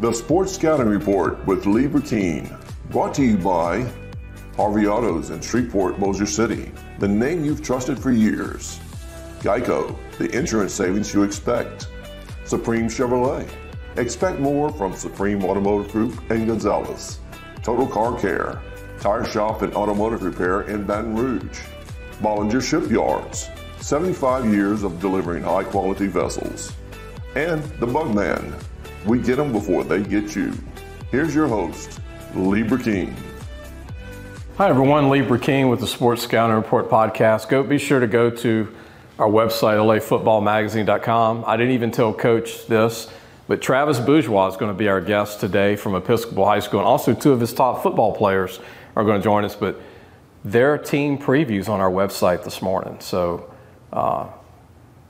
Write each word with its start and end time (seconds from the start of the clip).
The 0.00 0.12
Sports 0.12 0.54
Scouting 0.54 0.86
Report 0.86 1.44
with 1.44 1.66
Lee 1.66 1.88
Burkeen, 1.88 2.56
brought 2.88 3.12
to 3.14 3.24
you 3.24 3.36
by 3.36 3.84
Harvey 4.54 4.86
Autos 4.86 5.30
in 5.30 5.40
Shreveport, 5.40 5.98
Bossier 5.98 6.24
City, 6.24 6.70
the 7.00 7.08
name 7.08 7.44
you've 7.44 7.64
trusted 7.64 7.98
for 7.98 8.12
years. 8.12 8.78
Geico, 9.40 9.96
the 10.18 10.30
insurance 10.30 10.72
savings 10.72 11.12
you 11.12 11.24
expect. 11.24 11.88
Supreme 12.44 12.86
Chevrolet. 12.86 13.48
Expect 13.96 14.38
more 14.38 14.70
from 14.70 14.94
Supreme 14.94 15.44
Automotive 15.44 15.90
Group 15.90 16.30
and 16.30 16.46
Gonzales. 16.46 17.18
Total 17.64 17.88
Car 17.88 18.16
Care, 18.20 18.62
Tire 19.00 19.24
Shop 19.24 19.62
and 19.62 19.74
Automotive 19.74 20.22
Repair 20.22 20.60
in 20.62 20.84
Baton 20.84 21.16
Rouge. 21.16 21.58
Bollinger 22.22 22.62
Shipyards, 22.62 23.48
75 23.80 24.46
years 24.46 24.84
of 24.84 25.00
delivering 25.00 25.42
high 25.42 25.64
quality 25.64 26.06
vessels. 26.06 26.72
And 27.34 27.64
The 27.80 27.86
Bugman, 27.86 28.54
we 29.04 29.18
get 29.18 29.36
them 29.36 29.52
before 29.52 29.84
they 29.84 30.02
get 30.02 30.34
you. 30.34 30.52
Here's 31.10 31.34
your 31.34 31.48
host, 31.48 32.00
Lee 32.34 32.62
Burkeen. 32.62 33.14
Hi 34.56 34.68
everyone, 34.68 35.08
Lee 35.08 35.20
Burkeen 35.20 35.70
with 35.70 35.80
the 35.80 35.86
Sports 35.86 36.22
Scouting 36.22 36.56
Report 36.56 36.90
podcast. 36.90 37.48
Go 37.48 37.62
be 37.62 37.78
sure 37.78 38.00
to 38.00 38.06
go 38.06 38.28
to 38.28 38.74
our 39.18 39.28
website, 39.28 39.78
lafootballmagazine.com. 39.78 41.44
I 41.46 41.56
didn't 41.56 41.72
even 41.72 41.90
tell 41.90 42.12
Coach 42.12 42.66
this, 42.66 43.08
but 43.46 43.62
Travis 43.62 44.00
Bourgeois 44.00 44.48
is 44.48 44.56
going 44.56 44.72
to 44.72 44.76
be 44.76 44.88
our 44.88 45.00
guest 45.00 45.40
today 45.40 45.76
from 45.76 45.94
Episcopal 45.94 46.44
High 46.44 46.60
School, 46.60 46.80
and 46.80 46.88
also 46.88 47.14
two 47.14 47.32
of 47.32 47.40
his 47.40 47.52
top 47.52 47.82
football 47.82 48.14
players 48.14 48.58
are 48.96 49.04
going 49.04 49.20
to 49.20 49.24
join 49.24 49.44
us. 49.44 49.54
But 49.54 49.80
their 50.44 50.76
team 50.76 51.18
previews 51.18 51.68
on 51.68 51.80
our 51.80 51.90
website 51.90 52.44
this 52.44 52.60
morning. 52.60 52.98
So 53.00 53.52
uh, 53.92 54.28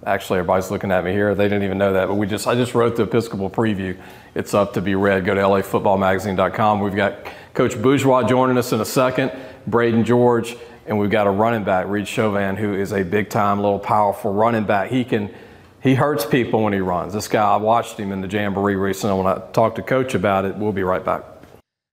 actually, 0.06 0.38
everybody's 0.38 0.70
looking 0.70 0.90
at 0.90 1.04
me 1.04 1.12
here. 1.12 1.34
They 1.34 1.44
didn't 1.44 1.64
even 1.64 1.78
know 1.78 1.92
that, 1.92 2.06
but 2.08 2.14
we 2.14 2.26
just 2.26 2.46
I 2.46 2.54
just 2.54 2.74
wrote 2.74 2.96
the 2.96 3.04
Episcopal 3.04 3.50
preview. 3.50 3.98
It's 4.34 4.54
up 4.54 4.74
to 4.74 4.80
be 4.80 4.94
read. 4.94 5.24
Go 5.24 5.34
to 5.34 5.40
lafootballmagazine.com. 5.40 6.80
We've 6.80 6.94
got 6.94 7.26
Coach 7.54 7.80
Bourgeois 7.80 8.22
joining 8.22 8.58
us 8.58 8.72
in 8.72 8.80
a 8.80 8.84
second, 8.84 9.32
Braeden 9.66 10.04
George, 10.04 10.56
and 10.86 10.98
we've 10.98 11.10
got 11.10 11.26
a 11.26 11.30
running 11.30 11.64
back, 11.64 11.86
Reid 11.88 12.06
Chauvin, 12.06 12.56
who 12.56 12.74
is 12.74 12.92
a 12.92 13.02
big 13.02 13.30
time, 13.30 13.60
little 13.60 13.78
powerful 13.78 14.32
running 14.32 14.64
back. 14.64 14.90
He 14.90 15.04
can 15.04 15.34
he 15.80 15.94
hurts 15.94 16.26
people 16.26 16.64
when 16.64 16.72
he 16.72 16.80
runs. 16.80 17.14
This 17.14 17.28
guy, 17.28 17.42
I 17.42 17.56
watched 17.56 17.98
him 17.98 18.10
in 18.10 18.20
the 18.20 18.28
Jamboree 18.28 18.74
recently. 18.74 19.16
When 19.16 19.26
I 19.26 19.40
talked 19.52 19.76
to 19.76 19.82
Coach 19.82 20.14
about 20.14 20.44
it, 20.44 20.56
we'll 20.56 20.72
be 20.72 20.82
right 20.82 21.04
back. 21.04 21.22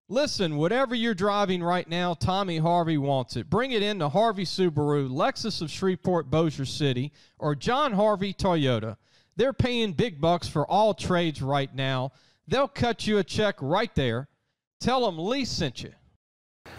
Listen, 0.08 0.58
whatever 0.58 0.94
you're 0.94 1.16
driving 1.16 1.64
right 1.64 1.90
now, 1.90 2.14
Tommy 2.14 2.60
Harvey 2.60 3.00
wants 3.00 3.38
it. 3.38 3.50
Bring 3.50 3.72
it 3.72 3.82
in 3.82 3.98
to 3.98 4.10
Harvey 4.10 4.46
Subaru, 4.46 5.10
Lexus 5.10 5.64
of 5.64 5.72
Shreveport, 5.72 6.30
Bossier 6.30 6.66
City, 6.66 7.12
or 7.40 7.56
John 7.56 7.92
Harvey 7.92 8.32
Toyota. 8.32 8.98
They're 9.36 9.52
paying 9.52 9.94
big 9.94 10.22
bucks 10.22 10.48
for 10.48 10.68
all 10.68 10.94
trades 10.94 11.42
right 11.42 11.74
now. 11.74 12.12
They'll 12.48 12.68
cut 12.68 13.08
you 13.08 13.18
a 13.18 13.24
check 13.24 13.56
right 13.60 13.94
there. 13.96 14.28
Tell 14.80 15.08
them 15.08 15.18
Lee 15.18 15.44
sent 15.44 15.82
you. 15.82 15.94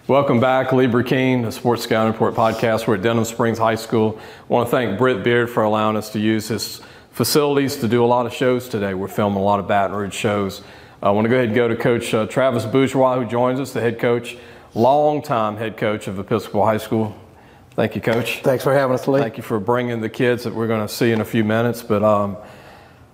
Welcome 0.07 0.39
back, 0.39 0.73
Lee 0.73 0.87
Burkeen, 0.87 1.43
the 1.43 1.51
Sports 1.51 1.83
Scouting 1.83 2.13
Report 2.13 2.33
podcast. 2.33 2.87
We're 2.87 2.95
at 2.95 3.03
Denham 3.03 3.25
Springs 3.25 3.59
High 3.59 3.75
School. 3.75 4.21
I 4.21 4.53
want 4.53 4.69
to 4.69 4.71
thank 4.71 4.99
Britt 4.99 5.25
Beard 5.25 5.51
for 5.51 5.65
allowing 5.65 5.97
us 5.97 6.11
to 6.11 6.21
use 6.21 6.47
his 6.47 6.81
facilities 7.11 7.75
to 7.79 7.89
do 7.89 8.05
a 8.05 8.07
lot 8.07 8.27
of 8.27 8.33
shows 8.33 8.69
today. 8.69 8.95
We're 8.95 9.09
filming 9.09 9.39
a 9.39 9.43
lot 9.43 9.59
of 9.59 9.67
Baton 9.67 9.97
Rouge 9.97 10.15
shows. 10.15 10.63
I 11.07 11.11
want 11.11 11.25
to 11.25 11.29
go 11.29 11.37
ahead 11.37 11.47
and 11.47 11.55
go 11.55 11.69
to 11.69 11.77
Coach 11.77 12.13
uh, 12.13 12.27
Travis 12.27 12.65
Bourgeois, 12.65 13.15
who 13.15 13.25
joins 13.25 13.61
us, 13.61 13.73
the 13.73 13.81
head 13.81 14.01
coach, 14.01 14.37
longtime 14.75 15.57
head 15.57 15.77
coach 15.77 16.09
of 16.09 16.19
Episcopal 16.19 16.65
High 16.65 16.79
School. 16.79 17.17
Thank 17.77 17.95
you, 17.95 18.01
Coach. 18.01 18.43
Thanks 18.43 18.65
for 18.65 18.75
having 18.75 18.95
us, 18.95 19.07
Lee. 19.07 19.21
Thank 19.21 19.37
you 19.37 19.45
for 19.45 19.61
bringing 19.61 20.01
the 20.01 20.09
kids 20.09 20.43
that 20.43 20.53
we're 20.53 20.67
going 20.67 20.85
to 20.85 20.93
see 20.93 21.13
in 21.13 21.21
a 21.21 21.25
few 21.25 21.45
minutes. 21.45 21.81
But 21.81 22.03
um, 22.03 22.37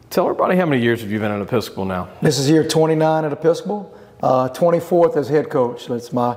tell 0.09 0.25
everybody 0.25 0.57
how 0.57 0.65
many 0.65 0.81
years 0.81 1.03
have 1.03 1.11
you 1.11 1.19
been 1.19 1.33
at 1.33 1.43
Episcopal 1.43 1.84
now? 1.84 2.09
This 2.23 2.39
is 2.39 2.49
year 2.49 2.67
29 2.67 3.27
at 3.27 3.33
Episcopal, 3.34 3.95
uh, 4.23 4.49
24th 4.49 5.19
as 5.19 5.29
head 5.29 5.51
coach. 5.51 5.87
That's 5.87 6.15
my 6.15 6.34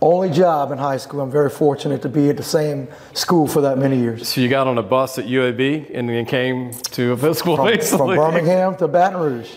only 0.00 0.30
job 0.30 0.72
in 0.72 0.78
high 0.78 0.96
school. 0.96 1.20
I'm 1.20 1.30
very 1.30 1.50
fortunate 1.50 2.00
to 2.00 2.08
be 2.08 2.30
at 2.30 2.38
the 2.38 2.42
same 2.42 2.88
school 3.12 3.46
for 3.46 3.60
that 3.60 3.76
many 3.76 3.98
years. 3.98 4.26
So 4.26 4.40
you 4.40 4.48
got 4.48 4.66
on 4.66 4.78
a 4.78 4.82
bus 4.82 5.18
at 5.18 5.26
UAB 5.26 5.90
and 5.92 6.08
then 6.08 6.24
came 6.24 6.72
to 6.72 7.12
Episcopal, 7.12 7.56
from, 7.56 7.66
basically. 7.66 8.16
from 8.16 8.32
Birmingham 8.32 8.74
to 8.78 8.88
Baton 8.88 9.20
Rouge 9.20 9.50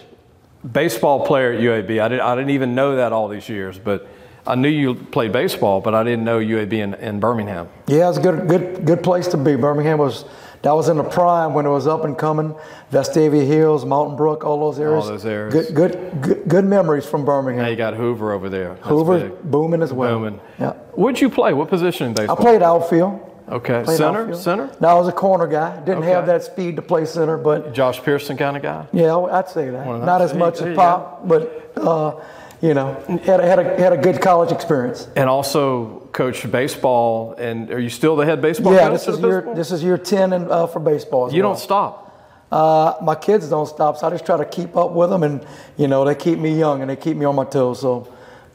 baseball 0.72 1.26
player 1.26 1.54
at 1.54 1.60
UAB. 1.60 2.02
I, 2.02 2.08
did, 2.08 2.20
I 2.20 2.36
didn't 2.36 2.52
even 2.52 2.76
know 2.76 2.96
that 2.96 3.14
all 3.14 3.28
these 3.28 3.48
years, 3.50 3.80
but 3.80 4.08
I 4.46 4.56
knew 4.56 4.70
you 4.70 4.96
played 4.96 5.32
baseball, 5.32 5.82
but 5.82 5.94
I 5.94 6.04
didn't 6.04 6.24
know 6.24 6.40
UAB 6.40 6.74
in, 6.74 6.94
in 6.96 7.20
Birmingham. 7.20 7.70
Yeah, 7.88 8.10
it's 8.10 8.18
a 8.18 8.22
good, 8.22 8.48
good, 8.48 8.86
good 8.86 9.04
place 9.04 9.28
to 9.30 9.38
be. 9.38 9.56
Birmingham 9.56 9.98
was 9.98 10.26
that 10.64 10.72
was 10.72 10.90
in 10.90 10.98
the 10.98 11.04
prime 11.04 11.54
when 11.54 11.66
it 11.66 11.70
was 11.70 11.86
up 11.86 12.04
and 12.04 12.18
coming. 12.18 12.56
Vestavia 12.92 13.46
Hills, 13.46 13.86
Mountain 13.86 14.16
Brook, 14.16 14.44
all 14.44 14.60
those 14.60 14.80
areas. 14.80 15.06
All 15.06 15.12
those 15.12 15.26
areas. 15.26 15.54
Good, 15.54 15.76
good, 15.76 16.22
good, 16.22 16.44
good 16.48 16.66
memories 16.66 17.06
from 17.06 17.26
Birmingham. 17.26 17.64
Now 17.64 17.70
you 17.70 17.76
got 17.76 17.94
Hoover 17.94 18.32
over 18.32 18.50
there. 18.50 18.74
That's 18.76 18.88
Hoover 18.88 19.30
booming 19.30 19.82
as 19.82 19.94
well. 19.94 20.18
Booming. 20.18 20.40
Yeah. 20.60 20.74
What'd 20.94 21.22
you 21.22 21.30
play? 21.30 21.54
What 21.54 21.70
position 21.70 22.08
in 22.08 22.14
baseball? 22.14 22.38
I 22.38 22.42
played 22.42 22.64
outfield. 22.64 23.37
Okay. 23.50 23.82
Played 23.84 23.98
center? 23.98 24.36
Center? 24.36 24.70
No, 24.82 24.88
I 24.90 24.94
was 24.96 25.08
a 25.08 25.12
corner 25.14 25.48
guy. 25.48 25.78
Didn't 25.80 26.00
Okay. 26.00 26.10
have 26.10 26.26
that 26.26 26.44
speed 26.44 26.76
to 26.76 26.82
play 26.82 27.06
center, 27.06 27.38
but 27.38 27.74
Josh 27.74 28.02
Pearson 28.04 28.36
kind 28.38 28.58
of 28.58 28.64
guy? 28.64 28.86
Yeah, 28.92 29.16
I'd 29.18 29.50
say 29.50 29.70
that. 29.70 29.86
Not 29.86 30.22
as 30.22 30.34
much 30.34 30.62
as 30.62 30.76
Pop, 30.76 31.28
but 31.28 31.72
uh, 31.78 32.16
you 32.62 32.74
know, 32.74 32.94
had 33.24 33.40
a, 33.40 33.46
had 33.46 33.60
a 33.60 33.78
had 33.80 33.94
a 33.94 33.98
good 33.98 34.20
college 34.22 34.52
experience. 34.52 35.08
And 35.16 35.30
also 35.30 36.10
coached 36.12 36.52
baseball. 36.52 37.36
And 37.38 37.72
are 37.72 37.80
you 37.80 37.90
still 37.90 38.16
the 38.18 38.26
head 38.26 38.42
baseball 38.42 38.74
yeah, 38.74 38.90
coach 38.90 39.06
this 39.06 39.08
is 39.08 39.20
year 39.22 39.50
this 39.56 39.72
is 39.72 39.84
year 39.84 39.98
ten 39.98 40.34
and 40.34 40.52
uh, 40.52 40.68
for 40.68 40.80
baseball. 40.80 41.28
As 41.28 41.34
You 41.34 41.44
well. 41.44 41.54
don't 41.54 41.60
stop. 41.60 42.04
Uh, 42.52 42.96
my 43.02 43.14
kids 43.16 43.50
don't 43.50 43.66
stop, 43.68 43.98
so 43.98 44.08
I 44.08 44.10
just 44.10 44.26
try 44.26 44.38
to 44.38 44.46
keep 44.46 44.76
up 44.78 44.92
with 44.92 45.10
them, 45.10 45.24
and 45.24 45.46
you 45.78 45.88
know, 45.88 46.06
they 46.06 46.16
keep 46.16 46.40
me 46.40 46.58
young 46.58 46.82
and 46.82 46.90
they 46.90 46.96
keep 46.96 47.18
me 47.18 47.26
on 47.26 47.36
my 47.36 47.44
toes. 47.44 47.82
So, 47.82 48.08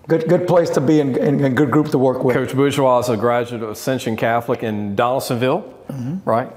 good 0.08 0.28
good 0.28 0.46
place 0.46 0.70
to 0.70 0.80
be 0.80 1.00
and, 1.00 1.16
and, 1.16 1.40
and 1.40 1.56
good 1.56 1.70
group 1.70 1.88
to 1.90 1.98
work 1.98 2.24
with. 2.24 2.36
Coach 2.36 2.54
Bourgeois 2.54 2.98
is 3.00 3.08
a 3.08 3.16
graduate 3.16 3.62
of 3.62 3.70
Ascension 3.70 4.16
Catholic 4.16 4.62
in 4.62 4.94
Donaldsonville, 4.96 5.62
Mm-hmm. 5.88 6.28
right? 6.28 6.50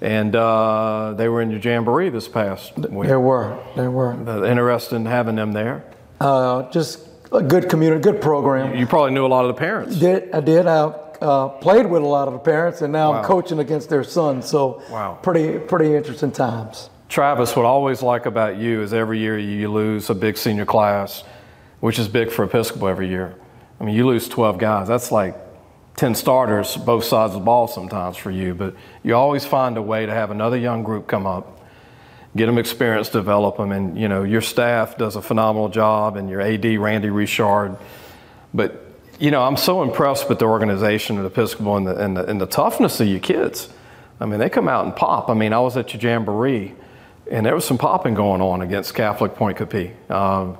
And 0.00 0.34
uh, 0.36 1.14
they 1.16 1.28
were 1.28 1.42
in 1.42 1.50
your 1.50 1.58
jamboree 1.60 2.08
this 2.10 2.28
past 2.28 2.76
week. 2.78 3.08
There 3.08 3.20
were 3.20 3.58
there 3.76 3.90
were 3.90 4.12
Uh, 4.12 4.44
Interested 4.44 4.96
in 4.96 5.06
having 5.06 5.34
them 5.36 5.52
there. 5.52 5.82
uh, 6.20 6.70
just 6.70 7.00
a 7.32 7.42
good 7.42 7.68
community, 7.68 8.00
good 8.00 8.20
program. 8.20 8.74
You 8.76 8.86
probably 8.86 9.10
knew 9.10 9.26
a 9.26 9.28
lot 9.36 9.44
of 9.44 9.48
the 9.48 9.58
parents. 9.58 9.96
Did 9.98 10.30
I 10.32 10.40
did 10.40 10.66
I 10.66 10.92
uh, 11.20 11.48
played 11.60 11.86
with 11.86 12.02
a 12.02 12.06
lot 12.06 12.28
of 12.28 12.32
the 12.34 12.38
parents, 12.40 12.80
and 12.80 12.92
now 12.92 13.10
Wow. 13.10 13.18
I'm 13.18 13.24
coaching 13.24 13.58
against 13.58 13.90
their 13.90 14.04
sons. 14.04 14.46
So, 14.48 14.80
Wow. 14.90 15.18
pretty 15.20 15.58
pretty 15.58 15.94
interesting 15.96 16.30
times. 16.30 16.90
Travis, 17.08 17.56
what 17.56 17.64
I 17.66 17.68
always 17.68 18.00
like 18.02 18.24
about 18.26 18.56
you 18.56 18.80
is 18.82 18.92
every 18.94 19.18
year 19.18 19.36
you 19.38 19.68
lose 19.72 20.08
a 20.10 20.14
big 20.14 20.36
senior 20.38 20.64
class, 20.66 21.24
which 21.80 21.98
is 21.98 22.08
big 22.08 22.30
for 22.30 22.44
Episcopal 22.44 22.88
every 22.88 23.08
year. 23.08 23.34
I 23.80 23.84
mean, 23.84 23.94
you 23.94 24.06
lose 24.06 24.28
12 24.28 24.58
guys. 24.58 24.88
That's 24.88 25.12
like 25.12 25.36
10 25.96 26.14
starters, 26.14 26.76
both 26.76 27.04
sides 27.04 27.34
of 27.34 27.40
the 27.40 27.44
ball 27.44 27.68
sometimes 27.68 28.16
for 28.16 28.30
you. 28.30 28.54
But 28.54 28.74
you 29.02 29.14
always 29.14 29.44
find 29.44 29.76
a 29.76 29.82
way 29.82 30.06
to 30.06 30.12
have 30.12 30.30
another 30.30 30.56
young 30.56 30.82
group 30.82 31.06
come 31.06 31.26
up, 31.26 31.60
get 32.36 32.46
them 32.46 32.58
experience, 32.58 33.08
develop 33.08 33.56
them. 33.56 33.72
And, 33.72 33.98
you 33.98 34.08
know, 34.08 34.22
your 34.22 34.40
staff 34.40 34.96
does 34.96 35.16
a 35.16 35.22
phenomenal 35.22 35.68
job 35.68 36.16
and 36.16 36.28
your 36.28 36.40
AD, 36.40 36.64
Randy 36.78 37.10
Richard. 37.10 37.76
But, 38.52 38.84
you 39.18 39.30
know, 39.30 39.42
I'm 39.42 39.56
so 39.56 39.82
impressed 39.82 40.28
with 40.28 40.38
the 40.38 40.46
organization 40.46 41.18
at 41.18 41.24
Episcopal 41.24 41.76
and 41.76 41.86
the, 41.86 41.96
and 41.96 42.16
the, 42.16 42.24
and 42.26 42.40
the 42.40 42.46
toughness 42.46 43.00
of 43.00 43.08
your 43.08 43.20
kids. 43.20 43.68
I 44.20 44.26
mean, 44.26 44.40
they 44.40 44.48
come 44.48 44.68
out 44.68 44.84
and 44.84 44.96
pop. 44.96 45.28
I 45.28 45.34
mean, 45.34 45.52
I 45.52 45.60
was 45.60 45.76
at 45.76 45.94
your 45.94 46.00
jamboree, 46.00 46.74
and 47.30 47.46
there 47.46 47.54
was 47.54 47.64
some 47.64 47.78
popping 47.78 48.14
going 48.14 48.40
on 48.40 48.62
against 48.62 48.94
Catholic 48.94 49.34
Pointe 49.36 49.58
Coupee. 49.58 49.92
Um, 50.08 50.58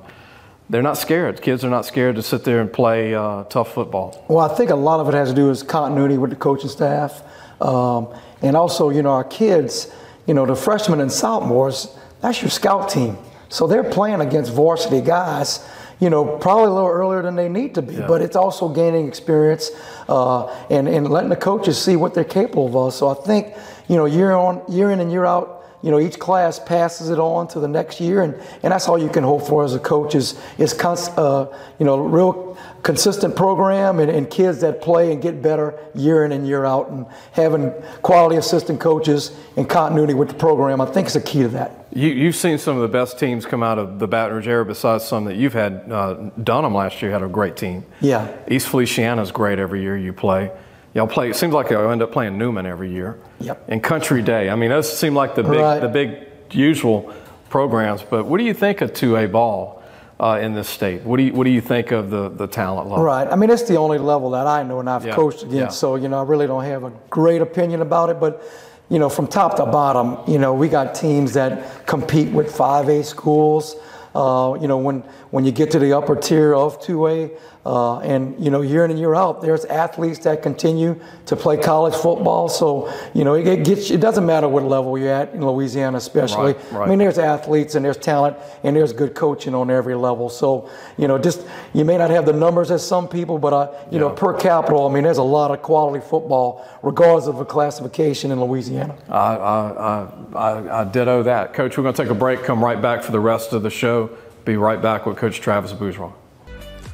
they're 0.71 0.83
not 0.83 0.99
scared. 0.99 1.41
Kids 1.41 1.65
are 1.65 1.71
not 1.71 1.87
scared 1.87 2.17
to 2.17 2.23
sit 2.23 2.45
there 2.45 2.61
and 2.61 2.73
play 2.73 3.15
uh, 3.15 3.45
tough 3.45 3.73
football. 3.73 4.25
Well, 4.29 4.51
I 4.51 4.55
think 4.55 4.71
a 4.71 4.77
lot 4.77 5.01
of 5.01 5.09
it 5.09 5.15
has 5.15 5.31
to 5.31 5.35
do 5.35 5.49
with 5.49 5.67
continuity 5.67 6.19
with 6.19 6.31
the 6.31 6.37
coaching 6.37 6.69
staff, 6.69 7.23
um, 7.61 8.09
and 8.43 8.57
also, 8.57 8.91
you 8.91 9.03
know, 9.03 9.11
our 9.11 9.25
kids. 9.25 9.91
You 10.27 10.35
know, 10.35 10.45
the 10.45 10.55
freshmen 10.55 11.01
and 11.01 11.11
sophomores. 11.11 11.97
That's 12.21 12.43
your 12.43 12.51
scout 12.51 12.91
team, 12.91 13.17
so 13.49 13.67
they're 13.67 13.83
playing 13.83 14.21
against 14.21 14.53
varsity 14.53 15.01
guys. 15.01 15.67
You 16.01 16.11
know, 16.11 16.37
probably 16.37 16.67
a 16.67 16.71
little 16.71 16.91
earlier 16.91 17.23
than 17.23 17.35
they 17.35 17.49
need 17.49 17.75
to 17.77 17.83
be, 17.83 17.97
but 17.97 18.21
it's 18.21 18.37
also 18.37 18.69
gaining 18.69 19.09
experience 19.09 19.71
uh, 20.07 20.47
and 20.69 20.87
and 20.87 21.09
letting 21.09 21.31
the 21.31 21.37
coaches 21.37 21.81
see 21.81 21.97
what 21.97 22.13
they're 22.13 22.25
capable 22.25 22.87
of. 22.87 22.93
So 22.93 23.09
I 23.09 23.15
think, 23.15 23.55
you 23.89 23.97
know, 23.97 24.05
year 24.05 24.33
on, 24.33 24.63
year 24.69 24.91
in 24.91 25.01
and 25.01 25.11
year 25.11 25.25
out, 25.25 25.58
you 25.83 25.91
know, 25.91 26.01
each 26.01 26.19
class 26.19 26.59
passes 26.59 27.11
it 27.11 27.19
on 27.19 27.47
to 27.49 27.61
the 27.61 27.69
next 27.69 28.01
year, 28.01 28.23
and, 28.23 28.35
and 28.63 28.73
that's 28.73 28.89
all 28.89 28.99
you 28.99 29.09
can 29.09 29.23
hope 29.23 29.47
for 29.47 29.65
as 29.65 29.75
a 29.75 29.79
coach 29.79 30.15
is, 30.15 30.39
is 30.59 30.75
cons- 30.75 31.09
uh, 31.11 31.47
you 31.79 31.87
know, 31.87 31.99
real 31.99 32.59
consistent 32.83 33.37
program 33.37 34.01
and, 34.01 34.11
and 34.11 34.29
kids 34.31 34.61
that 34.61 34.83
play 34.83 35.13
and 35.13 35.23
get 35.23 35.41
better 35.41 35.79
year 35.95 36.25
in 36.25 36.33
and 36.33 36.47
year 36.47 36.65
out, 36.65 36.91
and 36.91 37.07
having 37.33 37.73
quality 38.03 38.37
assistant 38.37 38.81
coaches 38.81 39.37
and 39.57 39.69
continuity 39.69 40.15
with 40.15 40.29
the 40.29 40.35
program, 40.35 40.81
I 40.81 40.87
think 40.87 41.07
is 41.07 41.17
a 41.17 41.21
key 41.21 41.43
to 41.43 41.49
that. 41.49 41.87
You, 41.93 42.09
you've 42.09 42.37
seen 42.37 42.59
some 42.59 42.77
of 42.77 42.83
the 42.83 42.89
best 42.89 43.19
teams 43.19 43.47
come 43.47 43.63
out 43.63 43.79
of 43.79 43.99
the 43.99 44.07
Baton 44.07 44.37
Rouge 44.37 44.49
area 44.49 44.65
besides 44.65 45.05
some 45.05 45.25
that 45.25 45.37
you've 45.37 45.55
had. 45.55 45.91
Uh, 45.91 46.31
Dunham 46.43 46.75
last 46.75 47.01
year 47.01 47.11
had 47.11 47.23
a 47.23 47.29
great 47.29 47.57
team. 47.57 47.85
Yeah. 48.01 48.37
East 48.51 48.69
Feliciana's 48.69 49.33
great 49.33 49.59
every 49.59 49.81
year 49.81 49.97
you 49.97 50.13
play. 50.13 50.51
Y'all 50.99 51.07
play. 51.07 51.31
It 51.31 51.37
seems 51.37 51.55
like 51.55 51.71
y'all 51.71 51.93
end 51.93 52.03
up 52.03 52.11
playing 52.11 52.37
Newman 52.37 52.67
every 52.67 52.91
year. 52.91 53.21
Yep. 53.39 53.67
And 53.69 53.81
Country 53.81 54.21
Day. 54.21 54.51
I 54.51 54.57
mean, 54.57 54.71
those 54.71 54.93
seem 54.99 55.15
like 55.15 55.37
the 55.37 55.45
big, 55.45 55.61
Right. 55.61 55.79
the 55.79 55.87
big 55.87 56.27
usual 56.51 57.15
programs. 57.51 58.03
But 58.03 58.27
what 58.27 58.39
do 58.39 58.45
you 58.45 58.53
think 58.53 58.81
of 58.81 58.93
2A 58.93 59.31
ball? 59.31 59.77
uh, 60.21 60.37
in 60.43 60.53
this 60.53 60.69
state. 60.69 61.03
What 61.05 61.19
do 61.19 61.23
you 61.23 61.33
what 61.33 61.45
do 61.45 61.51
you 61.51 61.61
think 61.61 61.93
of 61.93 62.11
the 62.11 62.29
the 62.29 62.49
talent 62.49 62.89
level? 62.91 63.05
Right. 63.05 63.29
I 63.31 63.37
mean, 63.37 63.51
it's 63.51 63.63
the 63.63 63.77
only 63.77 63.99
level 63.99 64.31
that 64.31 64.49
I 64.49 64.65
know 64.65 64.81
and 64.81 64.91
I've 64.91 65.07
Yeah, 65.07 65.15
coached 65.15 65.43
against. 65.45 65.55
yeah. 65.57 65.69
So 65.69 65.95
you 65.95 66.09
know, 66.09 66.19
I 66.19 66.25
really 66.25 66.49
don't 66.49 66.65
have 66.65 66.83
a 66.83 66.91
great 67.09 67.41
opinion 67.41 67.81
about 67.83 68.11
it, 68.11 68.19
but. 68.19 68.43
You 68.91 68.99
know, 68.99 69.11
from 69.11 69.27
top 69.27 69.57
to 69.57 69.67
bottom, 69.67 70.17
you 70.27 70.39
know, 70.39 70.55
we 70.55 70.67
got 70.71 70.95
teams 70.95 71.35
that 71.35 71.85
compete 71.85 72.33
with 72.33 72.51
5A 72.51 73.05
schools. 73.05 73.77
Uh, 74.15 74.57
you 74.63 74.67
know, 74.67 74.79
when 74.79 75.05
when 75.31 75.45
you 75.45 75.53
get 75.53 75.71
to 75.73 75.79
the 75.79 75.93
upper 75.93 76.17
tier 76.17 76.55
of 76.55 76.81
2A, 76.81 77.37
uh, 77.69 77.99
and 77.99 78.43
you 78.43 78.51
know, 78.51 78.63
year 78.63 78.83
in 78.87 78.91
and 78.91 78.99
year 78.99 79.15
out, 79.15 79.43
there's 79.43 79.67
athletes 79.67 80.21
that 80.21 80.43
continue 80.43 80.99
to 81.27 81.37
play 81.37 81.55
college 81.55 81.95
football. 81.95 82.49
So 82.49 82.91
you 83.13 83.25
know, 83.25 83.35
it, 83.35 83.47
it 83.47 83.65
gets 83.65 83.91
it 83.91 84.01
doesn't 84.01 84.25
matter 84.25 84.49
what 84.49 84.63
level 84.63 84.97
you're 84.97 85.13
at 85.13 85.35
in 85.35 85.45
Louisiana, 85.45 85.99
especially. 85.99 86.55
Right, 86.55 86.73
right. 86.73 86.87
I 86.87 86.89
mean, 86.89 86.99
there's 86.99 87.19
athletes 87.19 87.75
and 87.75 87.85
there's 87.85 87.99
talent 87.99 88.39
and 88.65 88.75
there's 88.75 88.95
good 88.95 89.15
coaching 89.15 89.55
on 89.55 89.71
every 89.71 89.95
level. 89.97 90.31
So 90.31 90.71
you 90.97 91.09
know, 91.09 91.19
just 91.19 91.47
you 91.75 91.85
may 91.85 91.99
not 91.99 92.09
have 92.09 92.25
the 92.25 92.33
numbers 92.33 92.71
as 92.71 92.87
some 92.87 93.07
people, 93.07 93.39
but 93.39 93.53
uh, 93.53 93.71
you 93.91 93.99
know, 93.99 94.09
per 94.09 94.33
capita, 94.33 94.75
I 94.75 94.91
mean, 94.91 95.03
there's 95.03 95.19
a 95.19 95.23
lot 95.23 95.51
of 95.51 95.61
quality 95.61 96.03
football, 96.03 96.67
regardless 96.83 97.27
of 97.27 97.39
a 97.39 97.45
classification 97.45 98.31
in 98.31 98.41
Louisiana. 98.41 98.97
I, 99.11 99.37
I, 99.37 99.69
I, 99.69 100.09
I, 100.35 100.81
I 100.81 100.85
ditto 100.85 101.25
that. 101.25 101.53
Coach, 101.53 101.77
we're 101.77 101.83
going 101.83 101.95
to 101.95 102.03
take 102.03 102.11
a 102.11 102.15
break, 102.15 102.45
come 102.45 102.65
right 102.65 102.81
back 102.81 103.03
for 103.03 103.13
the 103.13 103.21
rest 103.21 103.53
of 103.53 103.63
the 103.63 103.71
show. 103.71 104.17
Be 104.49 104.57
right 104.57 104.81
back 104.81 105.05
with 105.05 105.19
Coach 105.19 105.43
Travis 105.43 105.75
Bourgeois. 105.75 106.11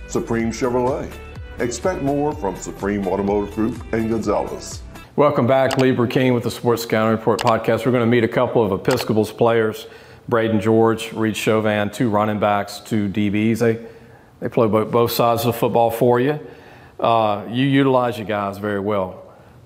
Supreme 0.09 0.51
Chevrolet. 0.51 1.09
Expect 1.61 2.03
more 2.03 2.33
from 2.33 2.57
Supreme 2.57 3.07
Automotive 3.07 3.55
Group 3.55 3.81
and 3.93 4.11
Gonzales. 4.11 4.83
Welcome 5.15 5.47
back, 5.47 5.77
Lee 5.77 5.95
Burkeen 5.95 6.35
with 6.35 6.43
the 6.43 6.51
Sports 6.51 6.83
Scouting 6.83 7.17
Report 7.17 7.39
podcast. 7.39 7.87
We're 7.87 7.93
going 7.93 8.01
to 8.01 8.07
meet 8.07 8.25
a 8.25 8.29
couple 8.29 8.65
of 8.65 8.73
Episcopal's 8.73 9.31
players, 9.31 9.87
Braeden 10.29 10.61
George, 10.61 11.13
Reid 11.13 11.37
Chauvin, 11.37 11.91
two 11.91 12.11
running 12.11 12.41
backs, 12.41 12.81
two 12.81 13.09
DBs. 13.09 13.61
They, 13.61 13.87
they 14.41 14.49
play 14.49 14.67
both, 14.67 14.91
both 14.91 15.13
sides 15.13 15.43
of 15.43 15.55
the 15.55 15.61
football 15.61 15.93
for 15.93 16.19
you. 16.19 16.41
Uh, 16.99 17.47
you 17.49 17.67
utilize 17.67 18.19
your 18.19 18.27
guys 18.27 18.59
very 18.59 18.81
well. 18.81 19.24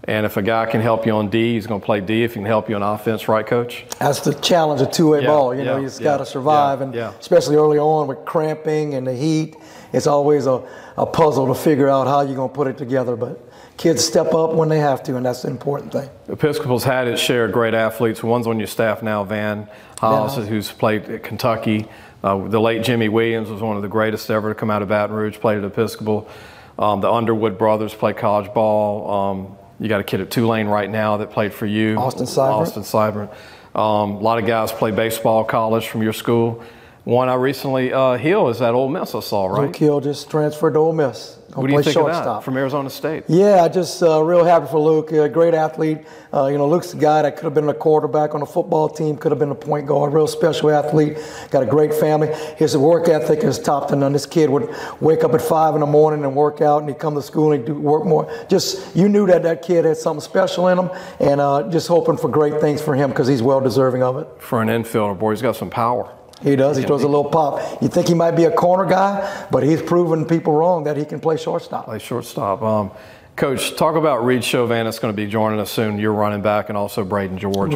And 0.09 0.25
if 0.25 0.39
a 0.39 0.43
guy 0.43 0.65
can 0.65 0.81
help 0.81 1.05
you 1.05 1.13
on 1.13 1.29
D, 1.29 1.53
he's 1.53 1.67
going 1.67 1.83
to 1.83 1.85
play 1.85 2.01
D. 2.01 2.25
If 2.25 2.33
he 2.33 2.39
can 2.39 2.47
help 2.47 2.71
you 2.71 2.77
on 2.77 2.83
offense, 2.83 3.29
right, 3.29 3.47
Coach? 3.47 3.85
That's 3.99 4.21
the 4.21 4.33
challenge 4.33 4.81
of 4.81 4.91
two-way 4.91 5.21
Yeah, 5.21 5.27
ball. 5.27 5.55
You 5.55 5.65
know, 5.65 5.77
yeah, 5.77 5.83
just 5.85 6.01
yeah, 6.01 6.05
got 6.05 6.17
to 6.17 6.27
survive, 6.27 6.81
and 6.81 6.95
especially 6.95 7.57
early 7.57 7.79
on 7.79 8.07
with 8.07 8.25
cramping 8.25 8.95
and 8.95 9.07
the 9.07 9.13
heat, 9.13 9.55
it's 9.93 10.07
always 10.07 10.47
a, 10.47 10.67
a 10.97 11.05
puzzle 11.05 11.47
to 11.49 11.55
figure 11.55 11.91
out 11.91 12.07
how 12.07 12.23
you're 12.23 12.37
going 12.37 12.49
to 12.49 12.55
put 12.55 12.69
it 12.69 12.79
together. 12.79 13.17
But 13.17 13.39
kids 13.77 14.03
step 14.03 14.33
up 14.33 14.55
when 14.55 14.71
they 14.71 14.79
have 14.79 15.03
to, 15.03 15.17
and 15.17 15.27
that's 15.27 15.43
the 15.43 15.51
important 15.51 15.93
thing. 15.93 16.09
Episcopal's 16.29 16.85
had 16.85 17.07
its 17.07 17.21
share 17.21 17.45
of 17.45 17.53
great 17.53 17.75
athletes. 17.75 18.23
One's 18.23 18.47
on 18.47 18.59
your 18.59 18.67
staff 18.67 19.03
now, 19.03 19.25
Van 19.25 19.69
Hollis, 19.99 20.49
who's 20.49 20.73
played 20.73 21.05
at 21.11 21.23
Kentucky. 21.23 21.87
Uh, 22.25 22.49
the 22.49 22.61
late 22.61 22.83
Jimmy 22.83 23.11
Williams 23.11 23.51
was 23.51 23.61
one 23.61 23.77
of 23.77 23.83
the 23.83 23.89
greatest 23.89 24.31
ever 24.31 24.49
to 24.49 24.55
come 24.55 24.71
out 24.71 24.81
of 24.81 24.89
Baton 24.89 25.15
Rouge, 25.15 25.39
played 25.39 25.59
at 25.59 25.65
Episcopal. 25.65 26.27
Um, 26.79 27.03
the 27.03 27.13
Underwood 27.13 27.59
brothers 27.59 27.93
played 27.93 28.17
college 28.17 28.55
ball. 28.55 29.11
Um, 29.11 29.59
you 29.81 29.89
got 29.89 30.01
a 30.01 30.05
kid 30.05 30.21
at 30.21 30.31
Tulane 30.31 30.67
right 30.67 30.91
now 30.91 31.19
that 31.19 31.31
played 31.31 31.53
for 31.53 31.67
you. 31.67 31.97
Austin 31.97 32.27
Seibert. 32.27 32.53
Austin 32.53 32.83
Seibert. 32.83 33.35
Um, 33.75 34.13
a 34.13 34.21
lot 34.21 34.39
of 34.39 34.47
guys 34.47 34.73
play 34.73 34.91
baseball 34.91 35.45
college 35.45 35.89
from 35.89 36.03
your 36.03 36.13
school. 36.13 36.63
One 37.09 37.31
I 37.31 37.37
recently, 37.37 37.91
uh, 37.91 38.19
Hill, 38.19 38.51
is 38.51 38.59
that 38.59 38.75
Ole 38.75 38.91
Miss, 38.91 39.15
I 39.15 39.21
saw, 39.21 39.47
right? 39.47 39.63
Luke 39.63 39.77
Hill 39.77 40.01
just 40.03 40.31
transferred 40.31 40.75
to 40.75 40.81
Ole 40.81 40.93
Miss. 40.93 41.39
Gonna 41.51 41.63
What 41.63 41.69
do 41.69 41.73
you 41.73 41.83
think 41.83 41.97
of 41.97 42.05
that 42.05 42.13
shortstop. 42.13 42.45
from 42.45 42.59
Arizona 42.59 42.91
State? 42.91 43.25
Yeah, 43.29 43.65
I 43.65 43.69
just 43.69 44.03
uh, 44.03 44.23
real 44.23 44.45
happy 44.45 44.67
for 44.67 44.79
Luke. 44.79 45.11
A 45.13 45.27
great 45.27 45.55
athlete. 45.55 46.01
Uh, 46.35 46.49
you 46.49 46.59
know, 46.59 46.69
Luke's 46.69 46.93
a 46.93 46.99
guy 46.99 47.23
that 47.23 47.37
could 47.37 47.45
have 47.45 47.55
been 47.55 47.71
a 47.71 47.73
quarterback 47.73 48.35
on 48.35 48.43
a 48.43 48.47
football 48.47 48.91
team, 48.91 49.17
could 49.17 49.33
have 49.33 49.39
been 49.39 49.53
a 49.53 49.55
point 49.55 49.87
guard. 49.87 50.13
Real 50.13 50.27
special 50.27 50.71
athlete. 50.71 51.17
Got 51.51 51.63
a 51.63 51.67
great 51.67 51.95
family. 51.95 52.29
His 52.59 52.77
work 52.77 53.09
ethic 53.09 53.43
is 53.43 53.59
top 53.59 53.89
to 53.89 53.97
none. 53.97 54.13
This 54.13 54.27
kid 54.27 54.51
would 54.51 54.69
wake 55.01 55.25
up 55.25 55.33
at 55.33 55.41
five 55.41 55.73
in 55.73 55.81
the 55.81 55.87
morning 55.87 56.27
and 56.27 56.37
work 56.37 56.61
out, 56.61 56.81
and 56.83 56.91
he'd 56.91 56.99
come 56.99 57.15
to 57.15 57.23
school 57.23 57.53
and 57.53 57.63
he'd 57.63 57.73
do 57.73 57.81
work 57.81 58.05
more. 58.05 58.31
Just 58.51 58.95
you 58.95 59.09
knew 59.09 59.27
that 59.29 59.43
that 59.45 59.63
kid 59.63 59.87
had 59.87 59.97
something 59.97 60.21
special 60.21 60.69
in 60.69 60.79
him, 60.79 60.91
and 61.21 61.41
uh, 61.41 61.71
just 61.71 61.89
hoping 61.89 62.19
for 62.19 62.29
great 62.29 62.61
things 62.61 62.83
for 62.83 62.95
him 62.95 63.09
because 63.09 63.29
he's 63.29 63.41
well 63.41 63.63
deserving 63.63 64.03
of 64.03 64.19
it. 64.19 64.29
For 64.41 64.61
an 64.61 64.69
infielder, 64.69 65.19
boy, 65.19 65.31
he's 65.31 65.41
got 65.41 65.57
some 65.57 65.71
power. 65.71 66.13
He 66.43 66.56
does. 66.56 66.76
He 66.76 66.85
throws 66.85 67.02
a 67.02 67.08
little 67.08 67.31
pop. 67.31 67.82
You 67.82 67.88
think 67.88 68.08
he 68.08 68.14
might 68.14 68.32
be 68.32 68.44
a 68.44 68.50
corner 68.50 68.85
guy, 68.87 69.46
but 69.50 69.62
he's 69.62 69.82
proven 69.82 70.25
people 70.25 70.52
wrong 70.52 70.85
that 70.85 70.96
he 70.96 71.05
can 71.05 71.20
play 71.20 71.37
shortstop. 71.37 71.87
play 71.87 71.99
shortstop. 71.99 72.62
Um, 72.62 72.90
Coach, 73.37 73.76
talk 73.76 73.94
about 73.94 74.25
Reid 74.25 74.43
Chauvin. 74.43 74.85
That's 74.85 74.99
going 74.99 75.14
to 75.14 75.17
be 75.17 75.29
joining 75.29 75.61
us 75.61 75.70
soon. 75.70 75.99
You're 75.99 76.12
running 76.12 76.43
back, 76.43 76.70
and 76.70 76.76
also 76.76 77.05
Braeden 77.05 77.38
George. 77.38 77.73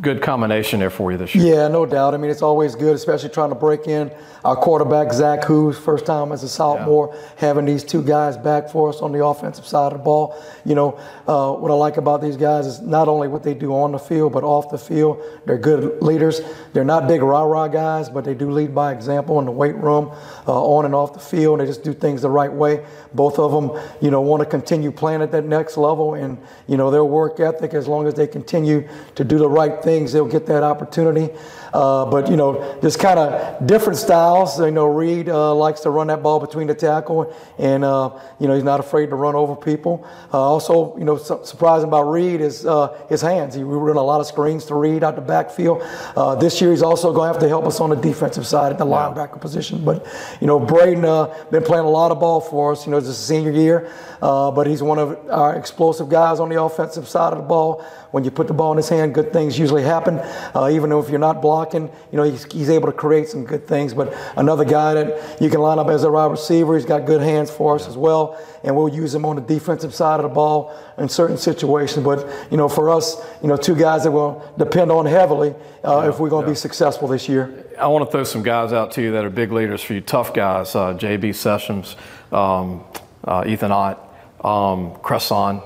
Good 0.00 0.22
combination 0.22 0.80
there 0.80 0.88
for 0.88 1.12
you 1.12 1.18
this 1.18 1.34
year. 1.34 1.56
Yeah, 1.56 1.68
no 1.68 1.84
doubt. 1.84 2.14
I 2.14 2.16
mean, 2.16 2.30
it's 2.30 2.40
always 2.40 2.74
good, 2.74 2.96
especially 2.96 3.28
trying 3.28 3.50
to 3.50 3.54
break 3.54 3.86
in 3.86 4.10
our 4.42 4.56
quarterback, 4.56 5.12
Zach 5.12 5.44
Who's 5.44 5.78
first 5.78 6.06
time 6.06 6.32
as 6.32 6.42
a 6.42 6.48
sophomore, 6.48 7.14
having 7.36 7.66
these 7.66 7.84
two 7.84 8.02
guys 8.02 8.36
back 8.38 8.70
for 8.70 8.88
us 8.88 9.00
on 9.00 9.12
the 9.12 9.24
offensive 9.24 9.66
side 9.66 9.92
of 9.92 9.98
the 9.98 10.04
ball. 10.04 10.42
You 10.64 10.74
know, 10.74 10.98
uh, 11.26 11.52
what 11.52 11.70
I 11.70 11.74
like 11.74 11.98
about 11.98 12.22
these 12.22 12.36
guys 12.36 12.66
is 12.66 12.80
not 12.80 13.08
only 13.08 13.28
what 13.28 13.42
they 13.42 13.52
do 13.52 13.74
on 13.74 13.92
the 13.92 13.98
field, 13.98 14.32
but 14.32 14.42
off 14.42 14.70
the 14.70 14.78
field. 14.78 15.22
They're 15.44 15.58
good 15.58 16.02
leaders. 16.02 16.40
They're 16.72 16.84
not 16.84 17.06
big 17.06 17.20
rah 17.20 17.42
rah 17.42 17.68
guys, 17.68 18.08
but 18.08 18.24
they 18.24 18.34
do 18.34 18.50
lead 18.50 18.74
by 18.74 18.92
example 18.92 19.38
in 19.38 19.44
the 19.44 19.52
weight 19.52 19.76
room, 19.76 20.10
uh, 20.46 20.64
on 20.64 20.86
and 20.86 20.94
off 20.94 21.12
the 21.12 21.20
field. 21.20 21.60
They 21.60 21.66
just 21.66 21.82
do 21.82 21.92
things 21.92 22.22
the 22.22 22.30
right 22.30 22.52
way. 22.52 22.84
Both 23.12 23.38
of 23.38 23.52
them, 23.52 23.78
you 24.00 24.10
know, 24.10 24.22
want 24.22 24.42
to 24.42 24.48
continue 24.48 24.92
playing 24.92 25.20
at 25.20 25.30
that 25.32 25.44
next 25.44 25.76
level, 25.76 26.14
and 26.14 26.38
you 26.68 26.78
know 26.78 26.90
their 26.90 27.04
work 27.04 27.38
ethic. 27.38 27.74
As 27.74 27.86
long 27.86 28.06
as 28.06 28.14
they 28.14 28.26
continue 28.26 28.88
to 29.14 29.24
do 29.24 29.38
the 29.38 29.48
right 29.48 29.73
things, 29.82 30.12
they'll 30.12 30.26
get 30.26 30.46
that 30.46 30.62
opportunity. 30.62 31.30
Uh, 31.74 32.06
but 32.06 32.30
you 32.30 32.36
know, 32.36 32.78
just 32.80 33.00
kind 33.00 33.18
of 33.18 33.66
different 33.66 33.98
styles. 33.98 34.60
You 34.60 34.70
know, 34.70 34.86
Reid 34.86 35.28
uh, 35.28 35.52
likes 35.56 35.80
to 35.80 35.90
run 35.90 36.06
that 36.06 36.22
ball 36.22 36.38
between 36.38 36.68
the 36.68 36.74
tackle, 36.74 37.34
and 37.58 37.84
uh, 37.84 38.16
you 38.38 38.46
know 38.46 38.54
he's 38.54 38.62
not 38.62 38.78
afraid 38.78 39.10
to 39.10 39.16
run 39.16 39.34
over 39.34 39.56
people. 39.56 40.06
Uh, 40.32 40.38
also, 40.38 40.96
you 40.96 41.04
know, 41.04 41.16
su- 41.16 41.40
surprising 41.42 41.88
about 41.88 42.04
Reid 42.04 42.40
is 42.40 42.64
uh, 42.64 42.96
his 43.08 43.20
hands. 43.20 43.56
He 43.56 43.64
we 43.64 43.74
run 43.74 43.96
a 43.96 44.02
lot 44.02 44.20
of 44.20 44.28
screens 44.28 44.64
to 44.66 44.76
Reid 44.76 45.02
out 45.02 45.16
the 45.16 45.20
backfield. 45.20 45.82
Uh, 46.14 46.36
this 46.36 46.60
year, 46.60 46.70
he's 46.70 46.82
also 46.82 47.12
going 47.12 47.26
to 47.28 47.32
have 47.32 47.42
to 47.42 47.48
help 47.48 47.66
us 47.66 47.80
on 47.80 47.90
the 47.90 47.96
defensive 47.96 48.46
side 48.46 48.70
at 48.70 48.78
the 48.78 48.86
linebacker 48.86 49.40
position. 49.40 49.84
But 49.84 50.06
you 50.40 50.46
know, 50.46 50.60
Braeden 50.60 51.04
uh, 51.04 51.34
been 51.50 51.64
playing 51.64 51.86
a 51.86 51.90
lot 51.90 52.12
of 52.12 52.20
ball 52.20 52.40
for 52.40 52.70
us. 52.70 52.86
You 52.86 52.92
know, 52.92 52.98
it's 52.98 53.08
his 53.08 53.18
senior 53.18 53.50
year, 53.50 53.90
uh, 54.22 54.52
but 54.52 54.68
he's 54.68 54.80
one 54.80 55.00
of 55.00 55.18
our 55.28 55.56
explosive 55.56 56.08
guys 56.08 56.38
on 56.38 56.50
the 56.50 56.62
offensive 56.62 57.08
side 57.08 57.32
of 57.32 57.40
the 57.40 57.44
ball. 57.48 57.84
When 58.14 58.22
you 58.22 58.30
put 58.30 58.46
the 58.46 58.54
ball 58.54 58.70
in 58.70 58.76
his 58.76 58.88
hand, 58.88 59.12
good 59.12 59.32
things 59.32 59.58
usually 59.58 59.82
happen. 59.82 60.20
Uh, 60.54 60.70
even 60.70 60.90
though 60.90 61.00
if 61.00 61.10
you're 61.10 61.18
not 61.18 61.42
blocking, 61.42 61.90
you 62.12 62.16
know 62.16 62.22
he's, 62.22 62.44
he's 62.44 62.70
able 62.70 62.86
to 62.86 62.92
create 62.92 63.28
some 63.28 63.44
good 63.44 63.66
things. 63.66 63.92
But 63.92 64.14
another 64.36 64.64
guy 64.64 64.94
that 64.94 65.42
you 65.42 65.50
can 65.50 65.58
line 65.58 65.80
up 65.80 65.88
as 65.88 66.04
a 66.04 66.10
wide 66.12 66.30
receiver, 66.30 66.76
he's 66.76 66.84
got 66.84 67.06
good 67.06 67.20
hands 67.20 67.50
for 67.50 67.74
us 67.74 67.88
as 67.88 67.96
well, 67.96 68.40
and 68.62 68.76
we'll 68.76 68.88
use 68.88 69.12
him 69.12 69.24
on 69.24 69.34
the 69.34 69.42
defensive 69.42 69.92
side 69.92 70.20
of 70.20 70.22
the 70.22 70.28
ball 70.28 70.80
in 70.96 71.08
certain 71.08 71.36
situations. 71.36 72.04
But 72.04 72.52
you 72.52 72.56
know, 72.56 72.68
for 72.68 72.88
us, 72.88 73.20
you 73.42 73.48
know, 73.48 73.56
two 73.56 73.74
guys 73.74 74.04
that 74.04 74.12
we'll 74.12 74.48
depend 74.56 74.92
on 74.92 75.06
heavily 75.06 75.52
uh, 75.82 76.08
if 76.08 76.20
we're 76.20 76.30
going 76.30 76.44
to 76.44 76.50
be 76.52 76.54
successful 76.54 77.08
this 77.08 77.28
year. 77.28 77.66
I 77.76 77.88
want 77.88 78.04
to 78.04 78.12
throw 78.12 78.22
some 78.22 78.44
guys 78.44 78.72
out 78.72 78.92
to 78.92 79.02
you 79.02 79.10
that 79.10 79.24
are 79.24 79.30
big 79.30 79.50
leaders 79.50 79.82
for 79.82 79.94
you, 79.94 80.00
tough 80.00 80.32
guys. 80.32 80.76
Uh, 80.76 80.94
JB 80.94 81.34
Sessions, 81.34 81.96
um, 82.30 82.84
uh, 83.24 83.42
Ethan 83.44 83.72
Ott, 83.72 83.98
um, 84.44 84.94
Cresson, 85.02 85.62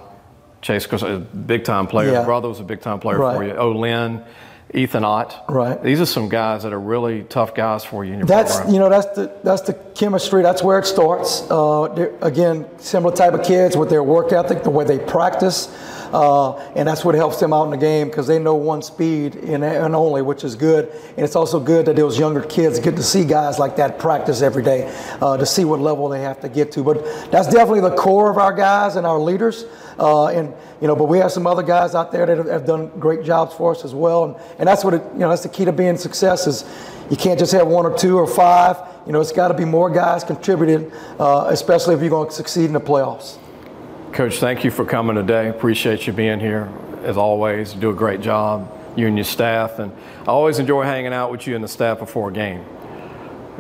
Chase 0.61 0.87
Cresson, 0.87 1.27
big 1.47 1.65
time 1.65 1.87
player. 1.87 2.12
Yeah. 2.12 2.25
Brother 2.25 2.49
was 2.49 2.61
a 2.61 2.65
big 2.65 2.81
time 2.81 2.99
player 3.00 3.17
for 3.19 3.45
you. 3.45 3.53
Oh, 3.53 3.73
Olin, 3.73 4.23
Ethan 4.75 5.05
Ott. 5.05 5.45
Right. 5.49 5.83
These 5.83 6.00
are 6.00 6.07
some 6.07 6.29
guys 6.29 6.65
that 6.65 6.73
are 6.73 6.81
really 6.81 7.23
tough 7.23 7.55
guys 7.55 7.85
for 7.85 8.05
you 8.05 8.12
in 8.12 8.19
your 8.19 8.27
That's 8.27 8.57
program. 8.57 8.75
you 8.75 8.81
know 8.81 8.88
that's 8.91 9.07
the 9.17 9.33
that's 9.43 9.62
the 9.62 9.73
chemistry. 9.99 10.43
That's 10.43 10.62
where 10.62 10.78
it 10.78 10.87
starts. 10.87 11.43
Uh, 11.50 12.12
again, 12.23 12.67
similar 12.78 13.14
type 13.14 13.35
of 13.35 13.45
kids 13.45 13.76
with 13.76 13.90
their 13.90 14.02
work 14.02 14.33
ethic, 14.33 14.62
the 14.62 14.71
way 14.71 14.85
they 14.85 14.99
practice, 14.99 15.67
uh, 16.12 16.57
and 16.75 16.88
that's 16.88 17.05
what 17.05 17.14
helps 17.14 17.38
them 17.38 17.52
out 17.52 17.64
in 17.64 17.71
the 17.71 17.76
game 17.76 18.09
because 18.09 18.26
they 18.26 18.38
know 18.38 18.55
one 18.55 18.81
speed 18.81 19.35
and, 19.35 19.62
and 19.64 19.95
only, 19.95 20.23
which 20.23 20.45
is 20.45 20.55
good. 20.55 20.88
And 21.17 21.25
it's 21.25 21.37
also 21.37 21.61
good 21.61 21.85
that 21.87 21.97
those 21.97 22.19
younger 22.19 22.40
kids 22.43 22.78
get 22.78 22.97
to 22.97 23.02
see 23.02 23.25
guys 23.25 23.59
like 23.59 23.76
that 23.76 23.99
practice 23.99 24.40
every 24.40 24.62
day 24.62 24.90
uh, 25.21 25.37
to 25.37 25.45
see 25.45 25.64
what 25.64 25.81
level 25.81 26.09
they 26.09 26.23
have 26.23 26.40
to 26.40 26.49
get 26.49 26.73
to. 26.73 26.85
But 26.85 27.05
that's 27.31 27.49
definitely 27.49 27.81
the 27.81 27.97
core 27.97 28.31
of 28.31 28.38
our 28.38 28.55
guys 28.55 28.97
and 28.97 29.07
our 29.07 29.19
leaders. 29.19 29.64
Uh, 29.99 30.28
and 30.28 30.55
you 30.81 30.87
know, 30.87 30.95
but 30.95 31.07
we 31.07 31.19
have 31.19 31.33
some 31.33 31.47
other 31.47 31.64
guys 31.64 31.97
out 31.97 32.12
there 32.12 32.25
that 32.25 32.38
have, 32.38 32.47
have 32.47 32.67
done 32.67 32.88
great 33.00 33.25
jobs 33.25 33.55
for 33.55 33.73
us 33.73 33.85
as 33.85 33.95
well. 33.95 34.25
And, 34.25 34.37
and 34.61 34.69
that's 34.69 34.85
what 34.85 34.95
it, 34.95 35.02
you 35.12 35.19
know, 35.19 35.28
that's 35.28 35.43
the 35.43 35.49
key 35.49 35.64
to 35.64 35.73
being 35.73 35.97
success 35.97 36.47
is 36.47 36.64
you 37.11 37.17
can't 37.17 37.38
just 37.38 37.53
have 37.53 37.67
one 37.67 37.87
or 37.87 37.97
two 37.97 38.19
or 38.19 38.27
five. 38.27 38.77
You 39.07 39.12
know, 39.12 39.21
it's 39.21 39.33
got 39.33 39.49
to 39.49 39.55
be 39.55 39.65
more 39.65 39.91
guys 39.91 40.25
contributed, 40.25 40.93
uh, 41.19 41.47
especially 41.49 41.95
if 41.95 42.00
you're 42.00 42.11
going 42.11 42.29
to 42.29 42.35
succeed 42.35 42.67
in 42.67 42.73
the 42.73 42.81
playoffs. 42.81 43.38
Coach, 44.12 44.38
thank 44.38 44.65
you 44.65 44.71
for 44.71 44.85
coming 44.85 45.17
today. 45.17 45.49
Appreciate 45.49 46.07
you 46.07 46.12
being 46.12 46.41
here. 46.41 46.69
As 47.03 47.17
always, 47.17 47.75
you 47.75 47.81
do 47.81 47.91
a 47.91 47.95
great 47.95 48.21
job, 48.21 48.71
you 48.97 49.07
and 49.07 49.17
your 49.17 49.25
staff. 49.25 49.79
And 49.79 49.93
I 50.23 50.27
always 50.27 50.59
enjoy 50.59 50.83
hanging 50.83 51.12
out 51.12 51.31
with 51.31 51.47
you 51.47 51.55
and 51.55 51.62
the 51.62 51.69
staff 51.69 51.99
before 51.99 52.31
a 52.31 52.33
game. 52.33 52.65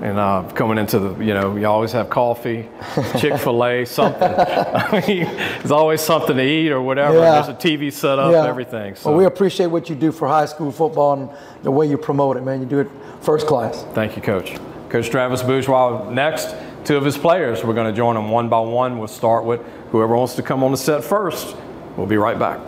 And 0.00 0.16
uh, 0.18 0.44
coming 0.54 0.78
into 0.78 0.98
the, 1.00 1.24
you 1.24 1.34
know, 1.34 1.56
you 1.56 1.66
always 1.66 1.90
have 1.92 2.08
coffee, 2.08 2.68
Chick 3.18 3.36
fil 3.38 3.64
A, 3.64 3.84
something. 3.84 4.22
I 4.22 5.04
mean, 5.06 5.24
there's 5.24 5.72
always 5.72 6.00
something 6.00 6.36
to 6.36 6.42
eat 6.42 6.70
or 6.70 6.80
whatever. 6.80 7.18
Yeah. 7.18 7.32
There's 7.42 7.48
a 7.48 7.54
TV 7.54 7.92
set 7.92 8.18
up 8.18 8.32
and 8.32 8.46
everything. 8.46 8.94
So 8.94 9.10
Well, 9.10 9.18
we 9.18 9.24
appreciate 9.24 9.66
what 9.66 9.88
you 9.90 9.96
do 9.96 10.12
for 10.12 10.28
high 10.28 10.46
school 10.46 10.70
football 10.70 11.14
and 11.14 11.30
the 11.64 11.70
way 11.72 11.86
you 11.86 11.98
promote 11.98 12.36
it, 12.36 12.42
man. 12.44 12.60
You 12.60 12.66
do 12.66 12.78
it 12.78 12.88
first 13.22 13.46
class. 13.48 13.84
thank 13.94 14.14
you, 14.14 14.22
Coach. 14.22 14.56
Coach 14.88 15.10
Travis 15.10 15.42
Bourgeois 15.42 16.08
next. 16.10 16.54
Two 16.84 16.96
of 16.96 17.04
his 17.04 17.18
players, 17.18 17.64
we're 17.64 17.74
going 17.74 17.90
to 17.92 17.96
join 17.96 18.14
them 18.14 18.30
one 18.30 18.48
by 18.48 18.60
one. 18.60 18.98
We'll 18.98 19.08
start 19.08 19.44
with 19.44 19.60
whoever 19.90 20.16
wants 20.16 20.34
to 20.36 20.42
come 20.42 20.62
on 20.62 20.70
the 20.70 20.76
set 20.76 21.02
first. 21.04 21.56
We'll 21.96 22.06
be 22.06 22.16
right 22.16 22.38
back. 22.38 22.60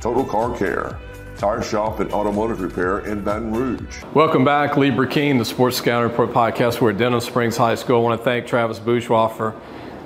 Total 0.00 0.24
Car 0.24 0.56
Care, 0.56 0.96
tire 1.40 1.62
shop 1.62 2.00
and 2.00 2.12
automotive 2.12 2.60
repair 2.60 2.98
in 2.98 3.24
Baton 3.24 3.54
Rouge. 3.54 4.02
Welcome 4.12 4.44
back, 4.44 4.76
Lee 4.76 4.90
Burkeen, 4.90 5.38
the 5.38 5.44
Sports 5.46 5.78
Scouting 5.78 6.10
Report 6.10 6.32
podcast. 6.32 6.82
We're 6.82 6.90
at 6.90 6.98
Denham 6.98 7.18
Springs 7.22 7.56
High 7.56 7.76
School. 7.76 7.96
I 7.96 8.02
want 8.02 8.20
to 8.20 8.24
thank 8.26 8.46
Travis 8.46 8.78
Bourgeois 8.78 9.28
for 9.28 9.54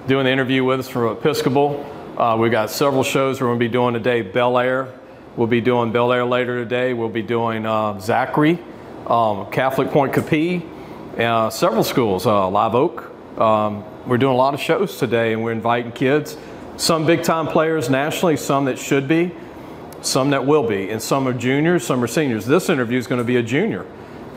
doing 0.07 0.27
the 0.27 0.31
interview 0.31 0.63
with 0.63 0.79
us 0.79 0.89
from 0.89 1.09
Episcopal. 1.09 1.85
Uh, 2.17 2.37
we've 2.37 2.53
got 2.53 2.71
several 2.71 3.03
shows 3.03 3.41
we're 3.41 3.49
going 3.49 3.59
to 3.59 3.65
be 3.65 3.69
doing 3.69 3.95
today. 3.95 4.23
Bel 4.23 4.57
Air, 4.57 4.95
we'll 5.35 5.49
be 5.49 5.61
doing 5.61 5.91
Bel 5.91 6.13
Air 6.13 6.25
later 6.25 6.63
today. 6.63 6.95
We'll 6.95 7.09
be 7.09 7.23
doing 7.23 7.67
uh, 7.67 7.99
Zachary, 7.99 8.61
um, 9.09 9.51
Catholic 9.51 9.91
Pointe 9.91 10.13
Coupee, 10.13 10.65
uh, 11.19 11.51
several 11.51 11.83
schools, 11.83 12.27
uh, 12.27 12.49
Live 12.49 12.77
Oak. 12.77 13.11
Um, 13.41 13.83
we're 14.07 14.19
doing 14.19 14.35
a 14.35 14.39
lot 14.39 14.55
of 14.55 14.61
shows 14.61 14.99
today, 14.99 15.33
and 15.33 15.43
we're 15.43 15.51
inviting 15.51 15.91
kids, 15.91 16.37
some 16.77 17.05
big 17.05 17.25
time 17.25 17.49
players 17.49 17.91
nationally, 17.91 18.37
some 18.37 18.67
that 18.67 18.79
should 18.79 19.09
be, 19.09 19.33
some 20.05 20.31
that 20.31 20.45
will 20.47 20.67
be, 20.67 20.91
and 20.91 21.01
some 21.01 21.27
are 21.27 21.33
juniors, 21.33 21.85
some 21.87 22.03
are 22.03 22.07
seniors. 22.07 22.47
This 22.47 22.69
interview 22.69 22.99
is 22.99 23.07
going 23.07 23.19
to 23.21 23.25
be 23.25 23.37
a 23.37 23.43
junior, 23.43 23.87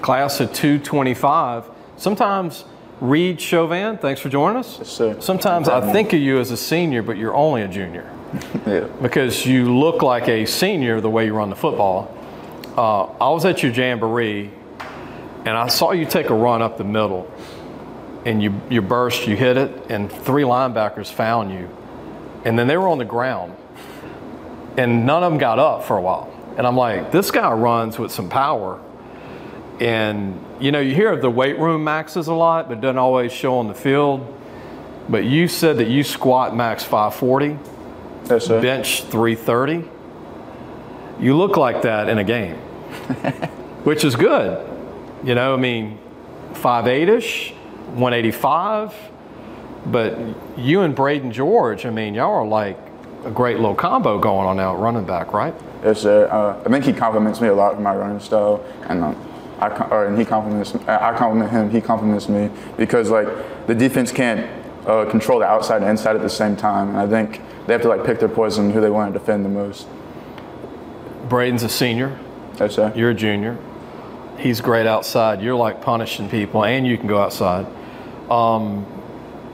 class 0.01 0.39
of 0.39 0.53
225. 0.53 1.65
Sometimes 1.97 2.65
Reid 3.01 3.39
Chauvin, 3.39 3.97
thanks 3.97 4.21
for 4.21 4.29
joining 4.29 4.57
us. 4.57 4.77
Yes, 4.79 4.89
sir. 4.89 5.19
Sometimes 5.21 5.69
I 5.69 5.91
think 5.91 6.13
of 6.13 6.19
you 6.19 6.39
as 6.39 6.51
a 6.51 6.57
senior, 6.57 7.03
but 7.03 7.17
you're 7.17 7.35
only 7.35 7.61
a 7.61 7.67
junior 7.67 8.09
Yeah. 8.65 8.87
because 9.01 9.45
you 9.45 9.77
look 9.77 10.01
like 10.01 10.27
a 10.27 10.45
senior 10.45 10.99
the 11.01 11.09
way 11.09 11.25
you 11.25 11.33
run 11.33 11.49
the 11.49 11.55
football. 11.55 12.13
Uh, 12.75 13.05
I 13.23 13.29
was 13.29 13.45
at 13.45 13.61
your 13.63 13.71
jamboree, 13.71 14.51
and 15.45 15.49
I 15.49 15.67
saw 15.67 15.91
you 15.91 16.05
take 16.05 16.29
a 16.29 16.33
run 16.35 16.61
up 16.61 16.77
the 16.77 16.83
middle, 16.83 17.31
and 18.25 18.41
you 18.41 18.59
you 18.69 18.81
burst, 18.81 19.27
you 19.27 19.35
hit 19.35 19.57
it, 19.57 19.89
and 19.89 20.11
three 20.11 20.43
linebackers 20.43 21.11
found 21.11 21.51
you, 21.51 21.69
and 22.45 22.57
then 22.57 22.67
they 22.67 22.77
were 22.77 22.87
on 22.87 22.97
the 22.99 23.05
ground, 23.05 23.55
and 24.77 25.05
none 25.05 25.23
of 25.23 25.31
them 25.31 25.39
got 25.39 25.59
up 25.59 25.83
for 25.83 25.97
a 25.97 26.01
while. 26.01 26.31
And 26.57 26.65
I'm 26.65 26.77
like, 26.77 27.11
this 27.11 27.31
guy 27.31 27.51
runs 27.51 27.99
with 27.99 28.11
some 28.11 28.29
power. 28.29 28.79
And 29.79 30.43
you 30.59 30.71
know, 30.71 30.79
you 30.79 30.95
hear 30.95 31.11
of 31.11 31.21
the 31.21 31.29
weight 31.29 31.59
room 31.59 31.83
maxes 31.83 32.27
a 32.27 32.33
lot, 32.33 32.67
but 32.69 32.81
doesn't 32.81 32.97
always 32.97 33.31
show 33.31 33.57
on 33.57 33.67
the 33.67 33.75
field. 33.75 34.33
But 35.09 35.23
you 35.25 35.47
said 35.47 35.77
that 35.77 35.87
you 35.87 36.03
squat 36.03 36.55
max 36.55 36.83
540 36.83 37.57
Yes, 38.29 38.45
sir. 38.45 38.61
bench 38.61 39.03
330. 39.03 39.87
You 41.19 41.35
look 41.35 41.57
like 41.57 41.83
that 41.83 42.09
in 42.09 42.17
a 42.17 42.23
game, 42.23 42.55
which 43.83 44.03
is 44.03 44.15
good. 44.15 44.67
You 45.23 45.33
know, 45.35 45.53
I 45.53 45.57
mean, 45.57 45.97
5'8 46.53 47.07
ish, 47.07 47.51
185. 47.93 48.93
But 49.85 50.17
you 50.57 50.81
and 50.81 50.93
Braeden 50.95 51.31
George, 51.31 51.85
I 51.85 51.89
mean, 51.89 52.13
y'all 52.13 52.33
are 52.33 52.45
like 52.45 52.77
a 53.25 53.31
great 53.31 53.57
little 53.57 53.75
combo 53.75 54.19
going 54.19 54.47
on 54.47 54.57
now 54.57 54.73
at 54.75 54.79
running 54.79 55.05
back, 55.05 55.33
right? 55.33 55.53
Yes, 55.83 56.01
sir. 56.01 56.27
Uh, 56.31 56.59
I 56.65 56.69
think 56.69 56.85
he 56.85 56.93
compliments 56.93 57.41
me 57.41 57.47
a 57.49 57.53
lot 57.53 57.75
with 57.75 57.83
my 57.83 57.95
running 57.95 58.19
style, 58.19 58.63
and 58.87 59.03
um, 59.03 59.15
I 59.59 59.69
or 59.89 60.05
and 60.05 60.17
he 60.17 60.25
compliments. 60.25 60.75
I 60.87 61.15
compliment 61.17 61.51
him. 61.51 61.69
He 61.69 61.81
compliments 61.81 62.29
me 62.29 62.49
because 62.77 63.09
like 63.09 63.27
the 63.67 63.75
defense 63.75 64.11
can't 64.11 64.47
uh, 64.87 65.05
control 65.09 65.39
the 65.39 65.45
outside 65.45 65.81
and 65.81 65.89
inside 65.91 66.15
at 66.15 66.21
the 66.21 66.29
same 66.29 66.55
time, 66.55 66.89
and 66.89 66.97
I 66.97 67.07
think 67.07 67.41
they 67.65 67.73
have 67.73 67.81
to 67.83 67.89
like 67.89 68.05
pick 68.05 68.19
their 68.19 68.29
poison 68.29 68.71
who 68.71 68.81
they 68.81 68.89
want 68.89 69.13
to 69.13 69.19
defend 69.19 69.43
the 69.45 69.49
most. 69.49 69.87
Braeden's 71.29 71.63
a 71.63 71.69
senior, 71.69 72.17
Yes, 72.59 72.75
sir. 72.75 72.93
you're 72.95 73.09
a 73.09 73.13
junior. 73.15 73.57
He's 74.37 74.61
great 74.61 74.85
outside. 74.85 75.41
You're 75.41 75.55
like 75.55 75.81
punishing 75.81 76.29
people, 76.29 76.63
and 76.63 76.85
you 76.87 76.97
can 76.97 77.07
go 77.07 77.21
outside. 77.21 77.65
Um, 78.29 78.85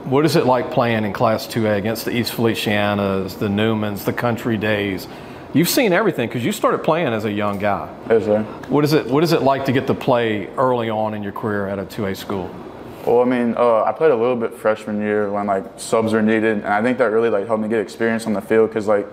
what 0.04 0.26
is 0.26 0.36
it 0.36 0.44
like 0.44 0.70
playing 0.70 1.04
in 1.04 1.12
Class 1.12 1.46
2A 1.46 1.78
against 1.78 2.04
the 2.04 2.14
East 2.14 2.32
Felicianas, 2.32 3.38
the 3.38 3.48
Newmans, 3.48 4.04
the 4.04 4.12
Country 4.12 4.58
Days? 4.58 5.08
You've 5.54 5.68
seen 5.68 5.92
everything 5.92 6.28
because 6.28 6.44
you 6.44 6.52
started 6.52 6.78
playing 6.78 7.08
as 7.08 7.24
a 7.24 7.32
young 7.32 7.58
guy. 7.58 7.94
Yes, 8.10 8.24
sir. 8.24 8.42
What 8.68 8.84
is 8.84 8.92
it? 8.92 9.06
What 9.06 9.24
is 9.24 9.32
it 9.32 9.42
like 9.42 9.64
to 9.66 9.72
get 9.72 9.86
to 9.86 9.94
play 9.94 10.48
early 10.56 10.90
on 10.90 11.14
in 11.14 11.22
your 11.22 11.32
career 11.32 11.68
at 11.68 11.78
a 11.78 11.84
2A 11.84 12.16
school? 12.16 12.54
Well, 13.06 13.20
I 13.20 13.24
mean, 13.24 13.54
uh, 13.56 13.84
I 13.84 13.92
played 13.92 14.10
a 14.10 14.16
little 14.16 14.36
bit 14.36 14.52
freshman 14.54 15.00
year 15.00 15.30
when 15.30 15.46
like 15.46 15.64
subs 15.76 16.12
were 16.12 16.22
needed, 16.22 16.58
and 16.58 16.66
I 16.66 16.82
think 16.82 16.98
that 16.98 17.06
really 17.06 17.30
like 17.30 17.46
helped 17.46 17.62
me 17.62 17.68
get 17.68 17.80
experience 17.80 18.26
on 18.26 18.32
the 18.32 18.40
field 18.40 18.70
because 18.70 18.88
like 18.88 19.06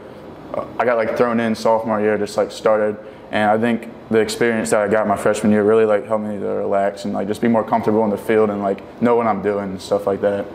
uh, 0.54 0.66
I 0.80 0.86
got 0.86 0.98
like 0.98 1.16
thrown 1.16 1.40
in 1.40 1.56
sophomore 1.56 2.02
year, 2.02 2.18
just 2.18 2.36
like 2.38 2.52
started, 2.52 2.98
and 3.32 3.52
I 3.52 3.58
think 3.58 3.92
the 4.10 4.20
experience 4.20 4.72
that 4.72 4.82
I 4.82 4.88
got 4.88 5.08
my 5.08 5.18
freshman 5.18 5.52
year 5.52 5.64
really 5.64 5.86
like 5.86 6.06
helped 6.08 6.26
me 6.26 6.40
to 6.40 6.46
relax 6.46 7.06
and 7.06 7.14
like 7.14 7.28
just 7.28 7.40
be 7.40 7.48
more 7.48 7.64
comfortable 7.64 8.04
in 8.04 8.10
the 8.10 8.18
field 8.18 8.50
and 8.50 8.62
like 8.62 9.02
know 9.02 9.16
what 9.16 9.28
I'm 9.28 9.44
doing 9.44 9.72
and 9.72 9.82
stuff 9.82 10.08
like 10.08 10.22
that. 10.22 10.46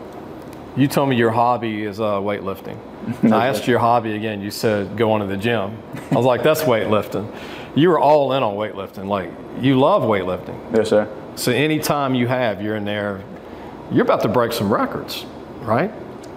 You 0.77 0.87
told 0.87 1.09
me 1.09 1.15
your 1.15 1.31
hobby 1.31 1.83
is 1.83 1.99
uh, 1.99 2.13
weightlifting. 2.13 2.77
I 3.33 3.47
asked 3.47 3.65
you 3.65 3.71
your 3.71 3.79
hobby 3.79 4.15
again. 4.15 4.41
You 4.41 4.51
said 4.51 4.95
going 4.95 5.21
to 5.21 5.27
the 5.27 5.37
gym. 5.37 5.75
I 6.11 6.15
was 6.15 6.25
like, 6.25 6.43
that's 6.43 6.61
weightlifting. 6.61 7.35
You 7.75 7.89
were 7.89 7.99
all 7.99 8.33
in 8.33 8.43
on 8.43 8.55
weightlifting. 8.55 9.07
Like 9.07 9.31
you 9.59 9.79
love 9.79 10.03
weightlifting. 10.03 10.75
Yes, 10.75 10.89
sir. 10.89 11.11
So 11.35 11.51
anytime 11.51 12.13
you 12.13 12.27
have, 12.27 12.61
you're 12.61 12.75
in 12.75 12.85
there. 12.85 13.23
You're 13.91 14.03
about 14.03 14.21
to 14.21 14.27
break 14.27 14.51
some 14.51 14.71
records, 14.71 15.25
right? 15.61 15.91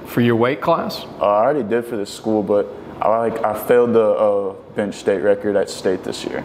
For 0.07 0.23
your 0.23 0.37
weight 0.37 0.61
class. 0.61 1.05
Uh, 1.21 1.27
I 1.27 1.45
already 1.45 1.63
did 1.63 1.85
for 1.85 1.97
the 1.97 2.07
school, 2.07 2.43
but 2.43 2.67
I 3.01 3.29
like 3.29 3.45
I 3.45 3.59
failed 3.67 3.93
the 3.93 4.09
uh, 4.09 4.53
bench 4.75 4.95
state 4.95 5.21
record 5.21 5.57
at 5.57 5.69
state 5.69 6.03
this 6.03 6.25
year. 6.25 6.45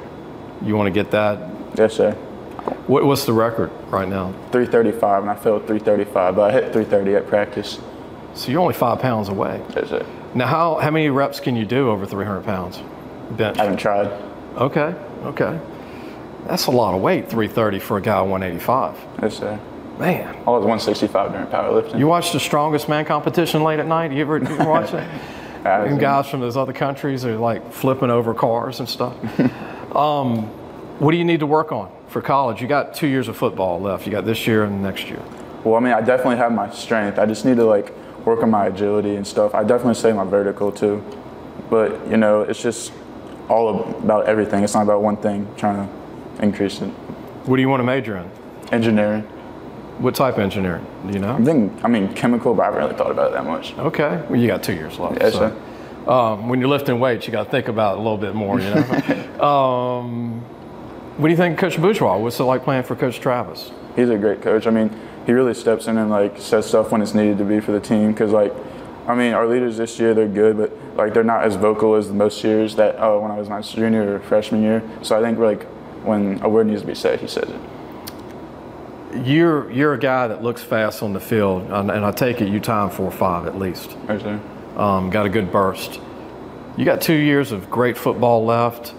You 0.63 0.75
want 0.75 0.87
to 0.87 0.91
get 0.91 1.11
that? 1.11 1.49
Yes, 1.77 1.93
sir. 1.93 2.17
What, 2.87 3.05
what's 3.05 3.25
the 3.25 3.33
record 3.33 3.71
right 3.89 4.07
now? 4.07 4.31
335, 4.51 5.23
and 5.23 5.31
I 5.31 5.35
failed 5.35 5.67
335, 5.67 6.35
but 6.35 6.49
I 6.49 6.53
hit 6.53 6.73
330 6.73 7.15
at 7.15 7.27
practice. 7.27 7.79
So 8.33 8.51
you're 8.51 8.61
only 8.61 8.73
five 8.73 8.99
pounds 8.99 9.29
away. 9.29 9.61
Yes, 9.75 9.89
sir. 9.89 10.05
Now, 10.33 10.47
how 10.47 10.75
how 10.75 10.91
many 10.91 11.09
reps 11.09 11.39
can 11.39 11.55
you 11.55 11.65
do 11.65 11.89
over 11.89 12.05
300 12.05 12.43
pounds? 12.43 12.81
Bench. 13.31 13.57
I 13.57 13.63
haven't 13.63 13.79
tried. 13.79 14.07
Okay, 14.57 14.93
okay. 15.23 15.59
That's 16.45 16.67
a 16.67 16.71
lot 16.71 16.93
of 16.93 17.01
weight, 17.01 17.29
330 17.29 17.79
for 17.79 17.97
a 17.97 18.01
guy 18.01 18.21
185. 18.21 18.97
Yes, 19.21 19.37
sir. 19.37 19.59
Man, 19.97 20.27
I 20.27 20.49
was 20.49 20.65
165 20.65 21.31
during 21.31 21.47
powerlifting. 21.47 21.97
you 21.97 22.07
watch 22.07 22.33
the 22.33 22.39
strongest 22.39 22.89
man 22.89 23.05
competition 23.05 23.63
late 23.63 23.79
at 23.79 23.87
night? 23.87 24.11
You 24.11 24.21
ever, 24.21 24.37
you 24.39 24.45
ever 24.45 24.69
watch 24.69 24.93
it? 24.93 25.07
And 25.65 25.99
guys 25.99 26.29
from 26.29 26.41
those 26.41 26.57
other 26.57 26.73
countries 26.73 27.25
are 27.25 27.37
like 27.37 27.73
flipping 27.73 28.11
over 28.11 28.35
cars 28.35 28.79
and 28.79 28.87
stuff. 28.87 29.15
um, 29.95 30.43
what 30.99 31.09
do 31.09 31.17
you 31.17 31.25
need 31.25 31.39
to 31.39 31.47
work 31.47 31.71
on 31.71 31.91
for 32.07 32.21
college? 32.21 32.61
You 32.61 32.67
got 32.67 32.93
two 32.93 33.07
years 33.07 33.27
of 33.27 33.37
football 33.37 33.79
left. 33.79 34.05
You 34.05 34.11
got 34.11 34.25
this 34.25 34.47
year 34.47 34.63
and 34.63 34.81
next 34.81 35.07
year. 35.07 35.21
Well, 35.63 35.75
I 35.75 35.79
mean, 35.79 35.93
I 35.93 36.01
definitely 36.01 36.37
have 36.37 36.51
my 36.51 36.69
strength. 36.69 37.17
I 37.17 37.25
just 37.25 37.45
need 37.45 37.57
to 37.57 37.65
like 37.65 37.93
work 38.25 38.43
on 38.43 38.49
my 38.49 38.67
agility 38.67 39.15
and 39.15 39.25
stuff. 39.25 39.53
I 39.55 39.63
definitely 39.63 39.95
say 39.95 40.13
my 40.13 40.23
vertical 40.23 40.71
too, 40.71 41.03
but 41.69 42.07
you 42.09 42.17
know, 42.17 42.41
it's 42.41 42.61
just 42.61 42.91
all 43.49 43.83
about 43.99 44.25
everything. 44.25 44.63
It's 44.63 44.73
not 44.73 44.83
about 44.83 45.01
one 45.01 45.17
thing. 45.17 45.47
Trying 45.57 45.87
to 45.87 46.43
increase 46.43 46.81
it. 46.81 46.89
What 47.45 47.55
do 47.57 47.61
you 47.61 47.69
want 47.69 47.79
to 47.81 47.85
major 47.85 48.17
in? 48.17 48.29
Engineering. 48.71 49.23
What 49.99 50.13
type 50.13 50.35
of 50.35 50.41
engineering? 50.41 50.85
Do 51.07 51.13
you 51.13 51.19
know? 51.19 51.35
I 51.35 51.43
think 51.43 51.83
I 51.83 51.87
mean 51.87 52.13
chemical, 52.13 52.53
but 52.53 52.63
I 52.63 52.65
haven't 52.65 52.83
really 52.83 52.95
thought 52.95 53.11
about 53.11 53.31
it 53.31 53.33
that 53.33 53.45
much. 53.45 53.73
Okay. 53.77 54.23
Well, 54.29 54.39
you 54.39 54.47
got 54.47 54.61
two 54.63 54.73
years 54.73 54.99
left. 54.99 55.21
Yes, 55.21 55.33
so. 55.33 55.55
Um, 56.07 56.49
when 56.49 56.59
you're 56.59 56.69
lifting 56.69 56.99
weights, 56.99 57.25
you 57.25 57.31
got 57.31 57.45
to 57.45 57.49
think 57.49 57.67
about 57.67 57.95
it 57.95 57.99
a 57.99 58.01
little 58.01 58.17
bit 58.17 58.35
more, 58.35 58.59
you 58.59 58.69
know. 58.69 59.43
um, 59.43 60.45
what 61.17 61.27
do 61.27 61.31
you 61.31 61.37
think 61.37 61.53
of 61.53 61.59
Coach 61.59 61.79
Bourgeois? 61.79 62.17
What's 62.17 62.39
it 62.39 62.43
like 62.43 62.63
playing 62.63 62.83
for 62.83 62.95
Coach 62.95 63.19
Travis? 63.19 63.71
He's 63.95 64.09
a 64.09 64.17
great 64.17 64.41
coach. 64.41 64.67
I 64.67 64.69
mean, 64.69 64.91
he 65.25 65.31
really 65.31 65.53
steps 65.53 65.87
in 65.87 65.97
and 65.97 66.09
like 66.09 66.37
says 66.39 66.65
stuff 66.65 66.91
when 66.91 67.01
it's 67.01 67.13
needed 67.13 67.37
to 67.37 67.45
be 67.45 67.61
for 67.61 67.71
the 67.71 67.79
team. 67.79 68.13
Cause 68.13 68.31
like, 68.31 68.53
I 69.07 69.15
mean, 69.15 69.33
our 69.33 69.47
leaders 69.47 69.77
this 69.77 69.97
year 69.97 70.13
they're 70.13 70.27
good, 70.27 70.57
but 70.57 70.71
like 70.95 71.13
they're 71.13 71.23
not 71.23 71.43
as 71.43 71.55
vocal 71.55 71.95
as 71.95 72.09
most 72.09 72.43
years 72.43 72.75
that 72.75 72.97
uh, 72.97 73.17
when 73.17 73.31
I 73.31 73.39
was 73.39 73.47
my 73.47 73.61
junior 73.61 74.15
or 74.15 74.19
freshman 74.19 74.61
year. 74.61 74.83
So 75.03 75.17
I 75.17 75.21
think 75.21 75.39
like 75.39 75.63
when 76.03 76.41
a 76.41 76.49
word 76.49 76.67
needs 76.67 76.81
to 76.81 76.87
be 76.87 76.95
said, 76.95 77.21
he 77.21 77.27
says 77.27 77.49
it. 77.49 77.61
You're 79.25 79.71
you're 79.71 79.93
a 79.93 79.99
guy 79.99 80.27
that 80.27 80.43
looks 80.43 80.61
fast 80.61 81.01
on 81.01 81.13
the 81.13 81.21
field, 81.21 81.63
and, 81.71 81.89
and 81.89 82.05
I 82.05 82.11
take 82.11 82.41
it 82.41 82.49
you 82.49 82.59
time 82.59 82.89
four 82.89 83.05
or 83.05 83.11
five 83.11 83.47
at 83.47 83.57
least. 83.57 83.95
Right. 84.07 84.21
Um, 84.75 85.09
got 85.09 85.25
a 85.25 85.29
good 85.29 85.53
burst. 85.53 86.01
You 86.75 86.83
got 86.83 87.01
two 87.01 87.13
years 87.13 87.53
of 87.53 87.69
great 87.69 87.97
football 87.97 88.43
left. 88.43 88.93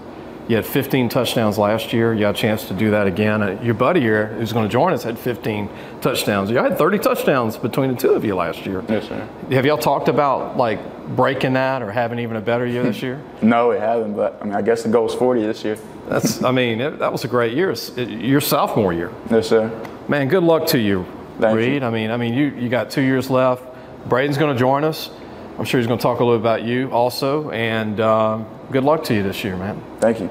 You 0.49 0.55
had 0.57 0.65
15 0.65 1.09
touchdowns 1.09 1.59
last 1.59 1.93
year. 1.93 2.15
You 2.15 2.21
got 2.21 2.37
a 2.37 2.39
chance 2.39 2.69
to 2.69 2.75
do 2.75 2.93
that 2.93 3.09
again. 3.09 3.43
Uh, 3.43 3.61
Your 3.63 3.75
buddy 3.75 4.01
here, 4.01 4.29
who's 4.29 4.53
going 4.53 4.65
to 4.69 4.73
join 4.73 4.93
us, 4.93 5.03
had 5.03 5.19
15 5.19 5.69
touchdowns. 6.01 6.51
You 6.51 6.59
had 6.59 6.79
30 6.79 6.99
touchdowns 7.01 7.57
between 7.57 7.91
the 7.91 7.97
two 7.97 8.11
of 8.11 8.25
you 8.25 8.37
last 8.37 8.65
year. 8.65 8.85
Yes, 8.89 9.09
sir. 9.09 9.29
Have 9.51 9.67
y'all 9.67 9.77
talked 9.77 10.09
about 10.09 10.57
like 10.57 10.79
breaking 11.17 11.55
that 11.55 11.83
or 11.83 11.91
having 11.91 12.21
even 12.21 12.37
a 12.37 12.41
better 12.41 12.65
year 12.65 12.85
this 12.85 13.03
year? 13.03 13.21
No, 13.43 13.69
we 13.71 13.77
haven't, 13.77 14.15
but 14.15 14.39
I 14.41 14.45
mean, 14.45 14.55
I 14.55 14.63
guess 14.63 14.85
the 14.85 14.89
goal 14.89 15.07
is 15.09 15.15
40 15.15 15.43
this 15.43 15.65
year. 15.65 15.79
That's, 16.09 16.43
I 16.45 16.53
mean, 16.53 16.81
it, 16.81 16.99
that 17.01 17.11
was 17.11 17.25
a 17.25 17.29
great 17.29 17.53
year. 17.55 17.71
It- 17.73 18.09
your 18.09 18.41
sophomore 18.41 18.93
year, 18.93 19.11
Yes, 19.31 19.49
sir. 19.49 19.69
man. 20.09 20.29
Good 20.29 20.45
luck 20.45 20.67
to 20.69 20.79
you, 20.79 21.05
Thank 21.41 21.57
Reid. 21.57 21.83
you. 21.83 21.89
I 21.89 21.91
mean, 21.91 22.11
I 22.13 22.17
mean, 22.17 22.35
you 22.35 22.47
you 22.57 22.69
got 22.69 22.91
two 22.91 23.03
years 23.03 23.29
left. 23.31 23.65
Braeden's 24.09 24.39
going 24.39 24.55
to 24.55 24.59
join 24.59 24.85
us. 24.85 25.11
I'm 25.59 25.65
sure 25.65 25.81
he's 25.81 25.87
going 25.89 25.99
to 25.99 26.03
talk 26.03 26.21
a 26.21 26.25
little 26.25 26.39
about 26.39 26.63
you 26.63 26.89
also, 26.93 27.51
and 27.51 27.99
um, 28.01 28.47
good 28.71 28.85
luck 28.85 29.05
to 29.05 29.15
you 29.15 29.23
this 29.23 29.43
year, 29.45 29.57
man. 29.57 29.83
Thank 30.01 30.21
you. 30.21 30.31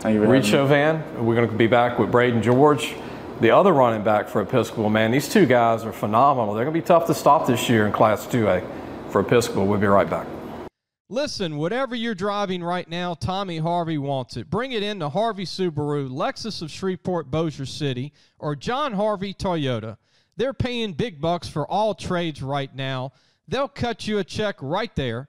Thank 0.00 0.14
you 0.14 0.22
for 0.22 0.28
Reid. 0.30 0.44
Chauvin, 0.44 1.02
we're 1.24 1.34
going 1.34 1.48
to 1.48 1.54
be 1.54 1.66
back 1.66 1.98
with 1.98 2.10
Braeden 2.10 2.42
George. 2.42 2.94
the 3.40 3.50
other 3.50 3.72
running 3.72 4.02
back 4.02 4.28
for 4.28 4.40
Episcopal. 4.42 4.88
Man, 4.90 5.10
these 5.10 5.28
two 5.28 5.46
guys 5.46 5.84
are 5.84 5.92
phenomenal. 5.92 6.54
They're 6.54 6.64
going 6.64 6.74
to 6.74 6.80
be 6.80 6.86
tough 6.86 7.06
to 7.06 7.14
stop 7.14 7.46
this 7.46 7.68
year 7.68 7.86
in 7.86 7.92
Class 7.92 8.26
2A 8.26 8.64
for 9.10 9.20
Episcopal. 9.20 9.66
We'll 9.66 9.80
be 9.80 9.86
right 9.86 10.08
back. 10.08 10.26
Listen, 11.08 11.56
whatever 11.56 11.94
you're 11.94 12.16
driving 12.16 12.64
right 12.64 12.88
now, 12.88 13.14
Tommy 13.14 13.58
Harvey 13.58 13.96
wants 13.98 14.36
it. 14.36 14.50
Bring 14.50 14.72
it 14.72 14.82
in 14.82 14.98
to 15.00 15.08
Harvey 15.08 15.44
Subaru, 15.44 16.08
Lexus 16.10 16.62
of 16.62 16.70
Shreveport, 16.70 17.30
Bossier 17.30 17.66
City, 17.66 18.12
or 18.38 18.56
John 18.56 18.92
Harvey 18.92 19.32
Toyota. 19.32 19.98
They're 20.36 20.52
paying 20.52 20.94
big 20.94 21.20
bucks 21.20 21.48
for 21.48 21.66
all 21.70 21.94
trades 21.94 22.42
right 22.42 22.74
now. 22.74 23.12
They'll 23.46 23.68
cut 23.68 24.08
you 24.08 24.18
a 24.18 24.24
check 24.24 24.56
right 24.60 24.94
there. 24.96 25.28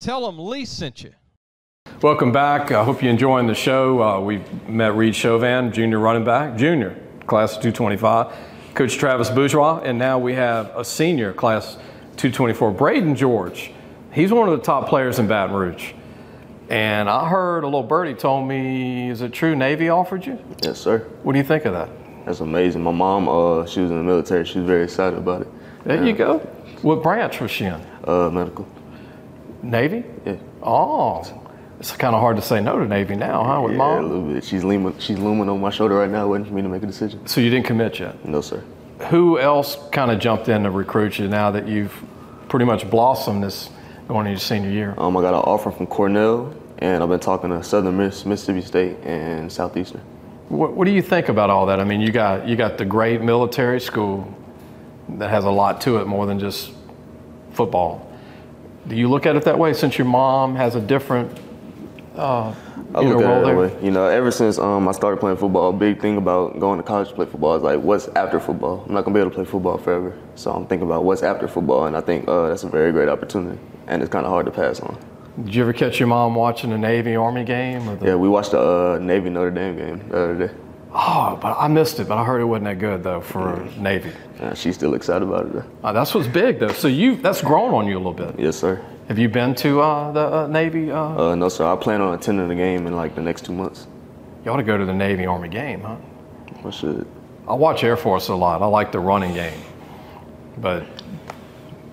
Tell 0.00 0.26
them 0.26 0.38
Lee 0.38 0.64
sent 0.64 1.02
you. 1.02 1.12
Welcome 2.02 2.30
back. 2.30 2.72
I 2.72 2.84
hope 2.84 3.00
you're 3.00 3.10
enjoying 3.10 3.46
the 3.46 3.54
show. 3.54 4.02
Uh, 4.02 4.20
we've 4.20 4.68
met 4.68 4.94
Reid 4.94 5.16
Chauvin, 5.16 5.72
junior 5.72 5.98
running 5.98 6.24
back, 6.24 6.58
junior, 6.58 6.94
class 7.26 7.56
of 7.56 7.62
225, 7.62 8.36
Coach 8.74 8.98
Travis 8.98 9.30
Bourgeois, 9.30 9.80
and 9.82 9.98
now 9.98 10.18
we 10.18 10.34
have 10.34 10.76
a 10.76 10.84
senior, 10.84 11.32
class 11.32 11.76
224, 12.18 12.72
Braeden 12.72 13.16
George. 13.16 13.72
He's 14.12 14.30
one 14.30 14.46
of 14.46 14.58
the 14.58 14.62
top 14.62 14.90
players 14.90 15.18
in 15.18 15.26
Baton 15.26 15.56
Rouge. 15.56 15.94
And 16.68 17.08
I 17.08 17.30
heard 17.30 17.64
a 17.64 17.66
little 17.66 17.82
birdie 17.82 18.12
told 18.12 18.46
me, 18.46 19.08
is 19.08 19.22
it 19.22 19.32
true 19.32 19.56
Navy 19.56 19.88
offered 19.88 20.26
you? 20.26 20.38
Yes, 20.62 20.78
sir. 20.78 20.98
What 21.22 21.32
do 21.32 21.38
you 21.38 21.44
think 21.44 21.64
of 21.64 21.72
that? 21.72 21.88
That's 22.26 22.40
amazing. 22.40 22.82
My 22.82 22.92
mom, 22.92 23.26
uh, 23.26 23.64
she 23.64 23.80
was 23.80 23.90
in 23.90 23.96
the 23.96 24.02
military. 24.04 24.44
She 24.44 24.58
was 24.58 24.66
very 24.66 24.84
excited 24.84 25.18
about 25.18 25.42
it. 25.42 25.48
There 25.84 26.04
you 26.04 26.12
go. 26.12 26.40
What 26.82 27.02
branch 27.02 27.40
was 27.40 27.50
she 27.50 27.64
in? 27.64 27.80
Uh, 28.04 28.28
medical. 28.30 28.68
Navy? 29.62 30.04
Yeah. 30.26 30.36
Oh, 30.62 31.22
it's 31.78 31.92
kind 31.92 32.14
of 32.14 32.20
hard 32.20 32.36
to 32.36 32.42
say 32.42 32.60
no 32.60 32.78
to 32.78 32.86
Navy 32.86 33.16
now, 33.16 33.44
huh, 33.44 33.60
with 33.60 33.72
yeah, 33.72 33.78
mom? 33.78 34.04
a 34.04 34.06
little 34.06 34.32
bit. 34.32 34.44
She's 34.44 34.64
looming, 34.64 34.98
she's 34.98 35.18
looming 35.18 35.48
on 35.48 35.60
my 35.60 35.70
shoulder 35.70 35.96
right 35.96 36.10
now, 36.10 36.26
waiting 36.26 36.46
for 36.46 36.54
me 36.54 36.62
to 36.62 36.68
make 36.68 36.82
a 36.82 36.86
decision. 36.86 37.26
So 37.26 37.40
you 37.40 37.50
didn't 37.50 37.66
commit 37.66 37.98
yet? 37.98 38.24
No, 38.24 38.40
sir. 38.40 38.64
Who 39.10 39.38
else 39.38 39.76
kind 39.92 40.10
of 40.10 40.18
jumped 40.18 40.48
in 40.48 40.62
to 40.62 40.70
recruit 40.70 41.18
you 41.18 41.28
now 41.28 41.50
that 41.50 41.68
you've 41.68 41.94
pretty 42.48 42.64
much 42.64 42.88
blossomed 42.88 43.42
this 43.42 43.68
going 44.08 44.20
into 44.20 44.30
your 44.30 44.40
senior 44.40 44.70
year? 44.70 44.94
Um, 44.96 45.16
I 45.16 45.20
got 45.20 45.34
an 45.34 45.40
offer 45.40 45.70
from 45.70 45.86
Cornell, 45.86 46.54
and 46.78 47.02
I've 47.02 47.10
been 47.10 47.20
talking 47.20 47.50
to 47.50 47.62
Southern 47.62 47.98
Miss, 47.98 48.24
Mississippi 48.24 48.62
State, 48.62 48.96
and 49.04 49.52
Southeastern. 49.52 50.00
What, 50.48 50.72
what 50.72 50.86
do 50.86 50.92
you 50.92 51.02
think 51.02 51.28
about 51.28 51.50
all 51.50 51.66
that? 51.66 51.78
I 51.80 51.84
mean, 51.84 52.00
you 52.00 52.10
got 52.10 52.48
you 52.48 52.56
got 52.56 52.78
the 52.78 52.84
great 52.84 53.20
military 53.20 53.80
school 53.80 54.32
that 55.08 55.28
has 55.28 55.44
a 55.44 55.50
lot 55.50 55.80
to 55.82 55.98
it 55.98 56.06
more 56.06 56.24
than 56.24 56.38
just 56.38 56.72
football. 57.52 58.10
Do 58.86 58.94
you 58.94 59.08
look 59.08 59.26
at 59.26 59.34
it 59.36 59.44
that 59.44 59.58
way 59.58 59.72
since 59.72 59.98
your 59.98 60.06
mom 60.06 60.54
has 60.54 60.76
a 60.76 60.80
different 60.80 61.36
uh, 62.16 62.54
I 62.94 63.00
look 63.00 63.22
at 63.22 63.42
it 63.42 63.44
that 63.46 63.56
way. 63.56 63.84
You 63.84 63.90
know, 63.90 64.06
ever 64.06 64.30
since 64.30 64.58
um, 64.58 64.88
I 64.88 64.92
started 64.92 65.18
playing 65.18 65.36
football, 65.36 65.70
a 65.70 65.72
big 65.72 66.00
thing 66.00 66.16
about 66.16 66.58
going 66.58 66.78
to 66.78 66.82
college 66.82 67.08
to 67.08 67.14
play 67.14 67.26
football 67.26 67.54
is 67.56 67.62
like, 67.62 67.80
what's 67.80 68.08
after 68.08 68.40
football? 68.40 68.84
I'm 68.86 68.94
not 68.94 69.04
gonna 69.04 69.14
be 69.14 69.20
able 69.20 69.30
to 69.30 69.36
play 69.36 69.44
football 69.44 69.78
forever, 69.78 70.16
so 70.34 70.52
I'm 70.52 70.66
thinking 70.66 70.86
about 70.86 71.04
what's 71.04 71.22
after 71.22 71.46
football, 71.48 71.86
and 71.86 71.96
I 71.96 72.00
think 72.00 72.28
uh, 72.28 72.48
that's 72.48 72.64
a 72.64 72.68
very 72.68 72.92
great 72.92 73.08
opportunity, 73.08 73.58
and 73.86 74.02
it's 74.02 74.10
kind 74.10 74.24
of 74.24 74.30
hard 74.32 74.46
to 74.46 74.52
pass 74.52 74.80
on. 74.80 74.96
Did 75.44 75.54
you 75.54 75.62
ever 75.62 75.74
catch 75.74 76.00
your 76.00 76.08
mom 76.08 76.34
watching 76.34 76.70
the 76.70 76.78
Navy 76.78 77.14
Army 77.14 77.44
game? 77.44 77.86
Or 77.88 77.96
the, 77.96 78.06
Yeah, 78.06 78.14
we 78.14 78.28
watched 78.28 78.52
the 78.52 78.60
uh, 78.60 78.98
Navy 78.98 79.28
Notre 79.28 79.50
Dame 79.50 79.76
game 79.76 80.08
the 80.08 80.16
other 80.16 80.48
day. 80.48 80.54
Oh, 80.98 81.38
but 81.42 81.56
I 81.58 81.68
missed 81.68 82.00
it. 82.00 82.08
But 82.08 82.16
I 82.16 82.24
heard 82.24 82.40
it 82.40 82.44
wasn't 82.44 82.64
that 82.64 82.78
good 82.78 83.02
though 83.02 83.20
for 83.20 83.68
Navy. 83.76 84.12
Uh, 84.40 84.54
she's 84.54 84.76
still 84.76 84.94
excited 84.94 85.26
about 85.26 85.46
it. 85.46 85.52
Though. 85.52 85.64
Uh, 85.84 85.92
that's 85.92 86.14
what's 86.14 86.26
big 86.26 86.58
though. 86.58 86.72
So 86.72 86.88
you 86.88 87.16
that's 87.16 87.42
grown 87.42 87.74
on 87.74 87.86
you 87.86 87.96
a 87.96 87.98
little 87.98 88.14
bit. 88.14 88.40
Yes, 88.40 88.56
sir. 88.56 88.82
Have 89.08 89.18
you 89.18 89.28
been 89.28 89.54
to 89.56 89.80
uh, 89.80 90.12
the 90.12 90.20
uh, 90.20 90.46
Navy? 90.48 90.90
Uh, 90.90 91.30
Uh, 91.30 91.34
no, 91.36 91.48
sir. 91.48 91.64
I 91.64 91.76
plan 91.76 92.00
on 92.00 92.14
attending 92.14 92.48
the 92.48 92.54
game 92.54 92.86
in 92.86 92.96
like 92.96 93.14
the 93.14 93.22
next 93.22 93.44
two 93.44 93.52
months. 93.52 93.86
you 94.44 94.50
ought 94.50 94.56
to 94.56 94.62
go 94.64 94.76
to 94.76 94.84
the 94.84 94.94
Navy 94.94 95.26
Army 95.26 95.48
game, 95.48 95.80
huh? 95.82 95.96
I 96.64 96.70
should. 96.70 97.06
I 97.48 97.54
watch 97.54 97.84
Air 97.84 97.96
Force 97.96 98.28
a 98.28 98.34
lot. 98.34 98.62
I 98.62 98.66
like 98.66 98.90
the 98.90 98.98
running 98.98 99.32
game, 99.32 99.60
but 100.58 100.84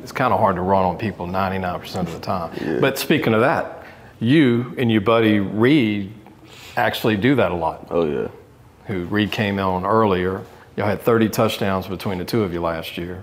it's 0.01 0.12
kind 0.12 0.34
of 0.34 0.39
hard 0.39 0.55
to 0.55 0.62
run 0.62 0.84
on 0.84 0.98
people 0.98 1.27
99% 1.27 1.96
of 2.00 2.12
the 2.12 2.20
time. 2.20 2.82
But 2.82 2.97
speaking 2.97 3.36
of 3.36 3.41
that, 3.41 3.86
you 4.19 4.73
and 4.80 4.91
your 4.91 5.02
buddy 5.02 5.39
Reid 5.39 6.12
actually 6.76 7.17
do 7.17 7.36
that 7.36 7.52
a 7.52 7.56
lot. 7.56 7.88
Oh 7.91 8.06
yeah. 8.06 8.30
Who 8.88 9.06
Reid 9.06 9.32
came 9.32 9.60
on 9.60 9.86
earlier. 9.86 10.43
Y'all 10.76 10.88
had 10.88 11.02
30 11.02 11.30
touchdowns 11.30 11.86
between 11.86 12.17
the 12.17 12.26
two 12.26 12.41
of 12.41 12.52
you 12.52 12.62
last 12.62 12.97
year. 12.97 13.21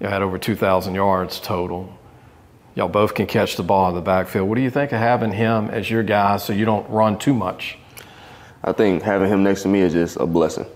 Y'all 0.00 0.10
had 0.10 0.22
over 0.22 0.38
2,000 0.38 0.94
yards 0.94 1.38
total. 1.38 1.96
Y'all 2.74 2.88
both 2.88 3.14
can 3.14 3.26
catch 3.26 3.56
the 3.56 3.62
ball 3.62 3.90
in 3.90 3.94
the 3.94 4.00
backfield. 4.00 4.48
What 4.48 4.54
do 4.54 4.62
you 4.62 4.70
think 4.70 4.92
of 4.92 4.98
having 4.98 5.32
him 5.32 5.68
as 5.68 5.90
your 5.90 6.02
guy 6.02 6.38
so 6.38 6.52
you 6.52 6.64
don't 6.64 6.88
run 6.88 7.18
too 7.18 7.34
much? 7.34 7.76
I 8.64 8.72
think 8.72 9.02
having 9.02 9.28
him 9.28 9.42
next 9.42 9.62
to 9.62 9.68
me 9.68 9.80
is 9.80 9.92
just 9.92 10.16
a 10.16 10.26
blessing. 10.26 10.66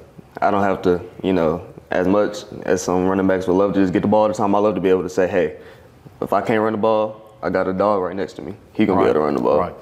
I 0.41 0.51
don't 0.51 0.63
have 0.63 0.83
to, 0.83 1.01
you 1.23 1.33
know, 1.33 1.67
as 1.91 2.07
much 2.07 2.45
as 2.65 2.83
some 2.83 3.07
running 3.07 3.27
backs 3.27 3.47
would 3.47 3.55
love 3.55 3.73
to 3.75 3.81
just 3.81 3.93
get 3.93 4.03
the 4.03 4.09
ball 4.09 4.23
all 4.23 4.29
the 4.29 4.35
time. 4.35 4.55
I 4.55 4.59
love 4.59 4.75
to 4.75 4.81
be 4.81 4.91
able 4.91 5.05
to 5.05 5.09
say, 5.09 5.27
hey, 5.27 5.57
if 6.21 6.33
I 6.33 6.43
can't 6.43 6.61
run 6.61 6.73
the 6.73 6.79
ball, 6.79 7.37
I 7.43 7.51
got 7.51 7.69
a 7.69 7.73
dog 7.73 8.03
right 8.03 8.17
next 8.17 8.35
to 8.35 8.43
me. 8.43 8.55
He 8.73 8.87
gonna 8.87 9.01
be 9.01 9.05
able 9.05 9.15
to 9.15 9.21
run 9.21 9.35
the 9.35 9.41
ball. 9.41 9.59
Right. 9.59 9.75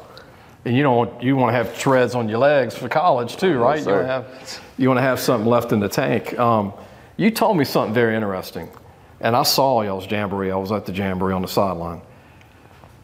And 0.65 0.77
you 0.77 0.83
don't 0.83 1.23
you 1.23 1.37
want 1.37 1.53
to 1.53 1.57
have 1.57 1.79
treads 1.79 2.15
on 2.15 2.29
your 2.29 2.39
legs 2.39 2.77
for 2.77 2.89
college 2.89 3.37
too, 3.37 3.59
right? 3.59 3.81
you 3.81 3.87
want 3.87 4.03
to 4.03 4.07
have 4.07 4.61
you 4.79 4.89
want 4.89 4.99
to 4.99 5.03
have 5.03 5.21
something 5.21 5.49
left 5.49 5.73
in 5.73 5.81
the 5.81 5.89
tank. 5.89 6.39
Um, 6.39 6.73
you 7.17 7.31
told 7.31 7.57
me 7.57 7.65
something 7.65 7.95
very 7.95 8.15
interesting, 8.15 8.69
and 9.21 9.35
I 9.37 9.43
saw 9.43 9.83
y'all's 9.83 10.11
jamboree. 10.11 10.51
I 10.51 10.57
was 10.57 10.73
at 10.73 10.87
the 10.87 10.93
jamboree 10.93 11.33
on 11.35 11.43
the 11.43 11.49
sideline. 11.49 12.03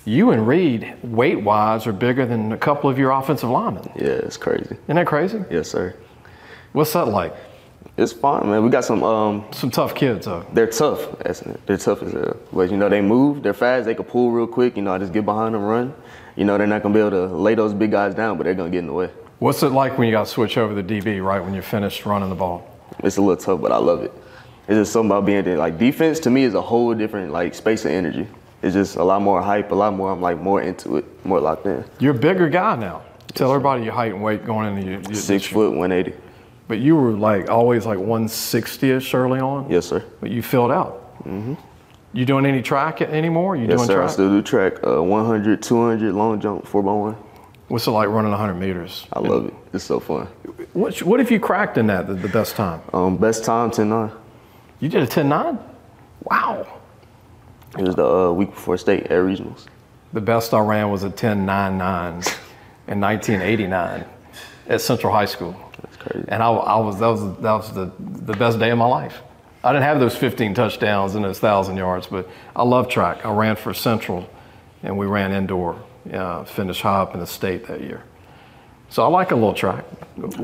You 0.04 0.30
and 0.30 0.46
Reid, 0.46 0.96
weight 1.02 1.42
wise, 1.42 1.86
are 1.86 1.92
bigger 1.92 2.24
than 2.26 2.52
a 2.52 2.56
couple 2.56 2.88
of 2.88 2.98
your 2.98 3.10
offensive 3.10 3.50
linemen. 3.50 3.90
Yeah, 3.96 4.06
it's 4.06 4.36
crazy. 4.36 4.76
Isn't 4.84 4.96
that 4.96 5.06
crazy? 5.06 5.44
Yes, 5.50 5.70
sir. 5.70 5.94
What's 6.72 6.92
that 6.94 7.06
like? 7.08 7.34
It's 7.96 8.12
fine, 8.12 8.48
man. 8.48 8.64
We 8.64 8.70
got 8.70 8.84
some. 8.84 9.02
Um, 9.02 9.44
Some 9.52 9.70
tough 9.70 9.94
kids, 9.94 10.24
though. 10.26 10.46
they're 10.52 10.66
tough. 10.68 11.18
They're 11.66 11.76
tough 11.76 12.02
as 12.02 12.12
hell. 12.12 12.36
But 12.52 12.70
you 12.70 12.76
know, 12.76 12.88
they 12.88 13.00
move. 13.02 13.42
They're 13.42 13.52
fast. 13.54 13.84
They 13.84 13.94
can 13.94 14.04
pull 14.04 14.30
real 14.30 14.46
quick. 14.46 14.76
You 14.76 14.82
know, 14.82 14.94
I 14.94 14.98
just 14.98 15.12
get 15.12 15.24
behind 15.24 15.54
them, 15.54 15.62
run. 15.62 15.94
You 16.36 16.44
know, 16.44 16.56
they're 16.56 16.66
not 16.66 16.82
gonna 16.82 16.94
be 16.94 17.00
able 17.00 17.10
to 17.10 17.26
lay 17.26 17.54
those 17.54 17.74
big 17.74 17.90
guys 17.90 18.14
down, 18.14 18.38
but 18.38 18.44
they're 18.44 18.54
gonna 18.54 18.70
get 18.70 18.78
in 18.78 18.86
the 18.86 18.92
way. 18.92 19.10
What's 19.38 19.62
it 19.62 19.70
like 19.70 19.98
when 19.98 20.06
you 20.06 20.12
got 20.12 20.26
to 20.26 20.30
switch 20.30 20.56
over 20.58 20.80
the 20.80 20.82
DB 20.82 21.22
right 21.24 21.40
when 21.42 21.52
you're 21.54 21.62
finished 21.62 22.06
running 22.06 22.28
the 22.30 22.34
ball? 22.34 22.66
It's 23.02 23.16
a 23.16 23.22
little 23.22 23.36
tough, 23.36 23.60
but 23.60 23.72
I 23.72 23.78
love 23.78 24.02
it. 24.02 24.12
It's 24.70 24.76
just 24.76 24.92
something 24.92 25.10
about 25.10 25.26
being 25.26 25.42
there. 25.42 25.56
Like 25.56 25.78
defense 25.78 26.20
to 26.20 26.30
me 26.30 26.44
is 26.44 26.54
a 26.54 26.62
whole 26.62 26.94
different 26.94 27.32
like 27.32 27.56
space 27.56 27.84
of 27.84 27.90
energy. 27.90 28.28
It's 28.62 28.72
just 28.72 28.94
a 28.94 29.02
lot 29.02 29.20
more 29.20 29.42
hype, 29.42 29.72
a 29.72 29.74
lot 29.74 29.94
more. 29.94 30.12
I'm 30.12 30.20
like 30.20 30.38
more 30.38 30.62
into 30.62 30.96
it, 30.98 31.26
more 31.26 31.40
locked 31.40 31.66
in. 31.66 31.84
You're 31.98 32.14
a 32.14 32.18
bigger 32.18 32.48
guy 32.48 32.76
now. 32.76 33.02
Tell 33.34 33.50
everybody 33.50 33.82
your 33.82 33.94
height 33.94 34.12
and 34.12 34.22
weight 34.22 34.44
going 34.44 34.76
into 34.76 34.88
your, 34.88 35.00
your 35.00 35.14
Six 35.14 35.44
foot, 35.44 35.70
180. 35.76 36.16
But 36.68 36.78
you 36.78 36.94
were 36.94 37.10
like 37.10 37.50
always 37.50 37.84
like 37.84 37.98
160ish 37.98 39.12
early 39.12 39.40
on. 39.40 39.68
Yes, 39.68 39.86
sir. 39.86 40.04
But 40.20 40.30
you 40.30 40.40
filled 40.40 40.70
out. 40.70 41.18
Mm-hmm. 41.24 41.54
You 42.12 42.24
doing 42.24 42.46
any 42.46 42.62
track 42.62 43.02
anymore? 43.02 43.56
You 43.56 43.66
Yes, 43.66 43.78
doing 43.78 43.86
sir. 43.88 43.94
I 43.94 44.04
track? 44.04 44.10
still 44.12 44.30
do 44.30 44.40
track. 44.40 44.86
Uh, 44.86 45.02
100, 45.02 45.64
200, 45.64 46.14
long 46.14 46.40
jump, 46.40 46.64
four 46.64 46.84
by 46.84 46.92
one. 46.92 47.16
What's 47.66 47.88
it 47.88 47.90
like 47.90 48.08
running 48.08 48.30
100 48.30 48.54
meters? 48.54 49.08
I 49.12 49.18
love 49.18 49.46
it. 49.46 49.54
It's 49.72 49.82
so 49.82 49.98
fun. 49.98 50.26
What, 50.74 51.02
what 51.02 51.18
have 51.18 51.32
you 51.32 51.40
cracked 51.40 51.76
in 51.76 51.88
that, 51.88 52.06
the, 52.06 52.14
the 52.14 52.28
best 52.28 52.54
time? 52.54 52.82
Um, 52.92 53.16
best 53.16 53.44
time 53.44 53.72
10 53.72 53.88
9. 53.88 54.12
You 54.80 54.88
did 54.88 55.02
a 55.02 55.06
10.9? 55.06 55.62
Wow. 56.24 56.66
It 57.78 57.82
was 57.82 57.94
the 57.94 58.06
uh, 58.06 58.32
week 58.32 58.50
before 58.50 58.76
state 58.78 59.04
at 59.04 59.10
regionals. 59.10 59.66
The 60.12 60.20
best 60.20 60.52
I 60.54 60.60
ran 60.60 60.90
was 60.90 61.04
a 61.04 61.10
10.99 61.10 62.38
in 62.88 63.00
1989 63.00 64.04
at 64.68 64.80
Central 64.80 65.12
High 65.12 65.26
School. 65.26 65.54
That's 65.82 65.96
crazy. 65.96 66.24
And 66.28 66.42
I, 66.42 66.50
I 66.50 66.80
was, 66.80 66.98
that 66.98 67.06
was, 67.06 67.22
that 67.40 67.52
was 67.52 67.72
the, 67.72 67.92
the 67.98 68.32
best 68.32 68.58
day 68.58 68.70
of 68.70 68.78
my 68.78 68.86
life. 68.86 69.20
I 69.62 69.72
didn't 69.72 69.84
have 69.84 70.00
those 70.00 70.16
15 70.16 70.54
touchdowns 70.54 71.14
and 71.14 71.24
those 71.24 71.42
1,000 71.42 71.76
yards, 71.76 72.06
but 72.06 72.28
I 72.56 72.62
love 72.62 72.88
track. 72.88 73.24
I 73.26 73.32
ran 73.32 73.56
for 73.56 73.74
Central 73.74 74.28
and 74.82 74.96
we 74.96 75.06
ran 75.06 75.32
indoor, 75.32 75.80
uh, 76.12 76.44
finished 76.44 76.80
high 76.80 77.00
up 77.00 77.14
in 77.14 77.20
the 77.20 77.26
state 77.26 77.66
that 77.66 77.82
year. 77.82 78.02
So 78.90 79.04
I 79.04 79.06
like 79.08 79.30
a 79.30 79.34
little 79.34 79.54
track. 79.54 79.84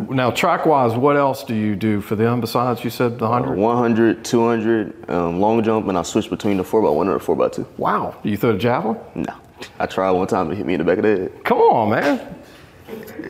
Now, 0.08 0.30
track 0.30 0.64
wise, 0.64 0.94
what 0.96 1.16
else 1.16 1.42
do 1.44 1.54
you 1.54 1.74
do 1.76 2.00
for 2.00 2.14
them 2.16 2.40
besides 2.40 2.82
you 2.84 2.90
said 2.90 3.18
the 3.18 3.26
Uh, 3.26 3.30
100? 3.30 3.58
100, 3.58 4.24
200, 4.24 5.10
um, 5.10 5.40
long 5.40 5.62
jump, 5.62 5.88
and 5.88 5.98
I 5.98 6.02
switched 6.02 6.30
between 6.30 6.56
the 6.56 6.64
4 6.64 6.80
by 6.80 6.88
one 6.90 7.08
or 7.08 7.14
the 7.14 7.20
4 7.20 7.34
by 7.36 7.48
2 7.48 7.66
Wow. 7.76 8.14
Do 8.22 8.28
you 8.30 8.36
throw 8.36 8.52
the 8.52 8.58
javelin? 8.58 8.96
No. 9.14 9.34
I 9.80 9.86
tried 9.86 10.12
one 10.12 10.26
time 10.28 10.48
to 10.48 10.54
hit 10.54 10.64
me 10.64 10.74
in 10.74 10.78
the 10.78 10.84
back 10.84 10.98
of 10.98 11.02
the 11.04 11.08
head. 11.16 11.44
Come 11.44 11.58
on, 11.58 11.90
man. 11.90 12.20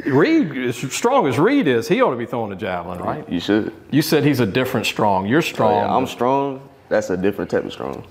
Reid, 0.05 0.57
as 0.59 0.77
strong 0.93 1.27
as 1.27 1.39
Reid 1.39 1.67
is, 1.67 1.89
he 1.89 2.03
ought 2.03 2.11
to 2.11 2.17
be 2.17 2.27
throwing 2.27 2.51
the 2.51 2.57
javelin, 2.57 2.99
right? 3.01 3.27
You 3.29 3.41
should. 3.41 3.73
You 3.91 4.03
said 4.03 4.23
he's 4.25 4.41
a 4.41 4.47
different 4.47 4.87
strong. 4.87 5.27
You're 5.27 5.39
Oh, 5.39 5.41
strong. 5.41 5.73
yeah, 5.75 5.97
I'm 5.97 6.07
strong. 6.07 6.61
That's 6.91 7.09
a 7.11 7.17
different 7.17 7.51
type 7.51 7.65
of 7.65 7.73
strong. 7.73 8.05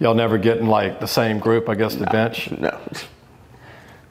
Y'all 0.00 0.14
never 0.14 0.38
get 0.38 0.56
in 0.58 0.66
like 0.68 0.98
the 1.00 1.06
same 1.06 1.38
group, 1.38 1.68
I 1.68 1.74
guess, 1.74 1.94
the 1.94 2.06
bench. 2.06 2.50
No. 2.58 2.76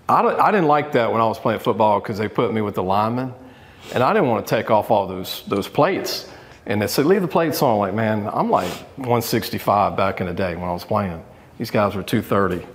I, 0.10 0.22
I 0.22 0.52
didn't 0.52 0.68
like 0.68 0.94
that 0.94 1.12
when 1.12 1.22
I 1.22 1.26
was 1.26 1.38
playing 1.38 1.60
football 1.60 2.00
because 2.00 2.18
they 2.18 2.28
put 2.28 2.54
me 2.54 2.62
with 2.62 2.76
the 2.76 2.84
linemen, 2.84 3.34
and 3.94 4.04
I 4.04 4.14
didn't 4.14 4.30
want 4.30 4.48
to 4.48 4.56
take 4.56 4.72
off 4.72 4.90
all 4.92 5.08
those 5.08 5.44
those 5.48 5.68
plates. 5.68 6.30
And 6.66 6.82
they 6.82 6.88
said, 6.88 7.06
leave 7.06 7.22
the 7.22 7.30
plates 7.30 7.62
on. 7.62 7.80
Like, 7.80 7.94
man, 7.94 8.30
I'm 8.32 8.50
like 8.50 8.70
165 8.98 9.96
back 9.96 10.20
in 10.20 10.28
the 10.28 10.34
day 10.34 10.54
when 10.56 10.66
I 10.66 10.74
was 10.74 10.84
playing. 10.84 11.24
These 11.58 11.72
guys 11.72 11.96
were 11.96 12.04
230, 12.04 12.68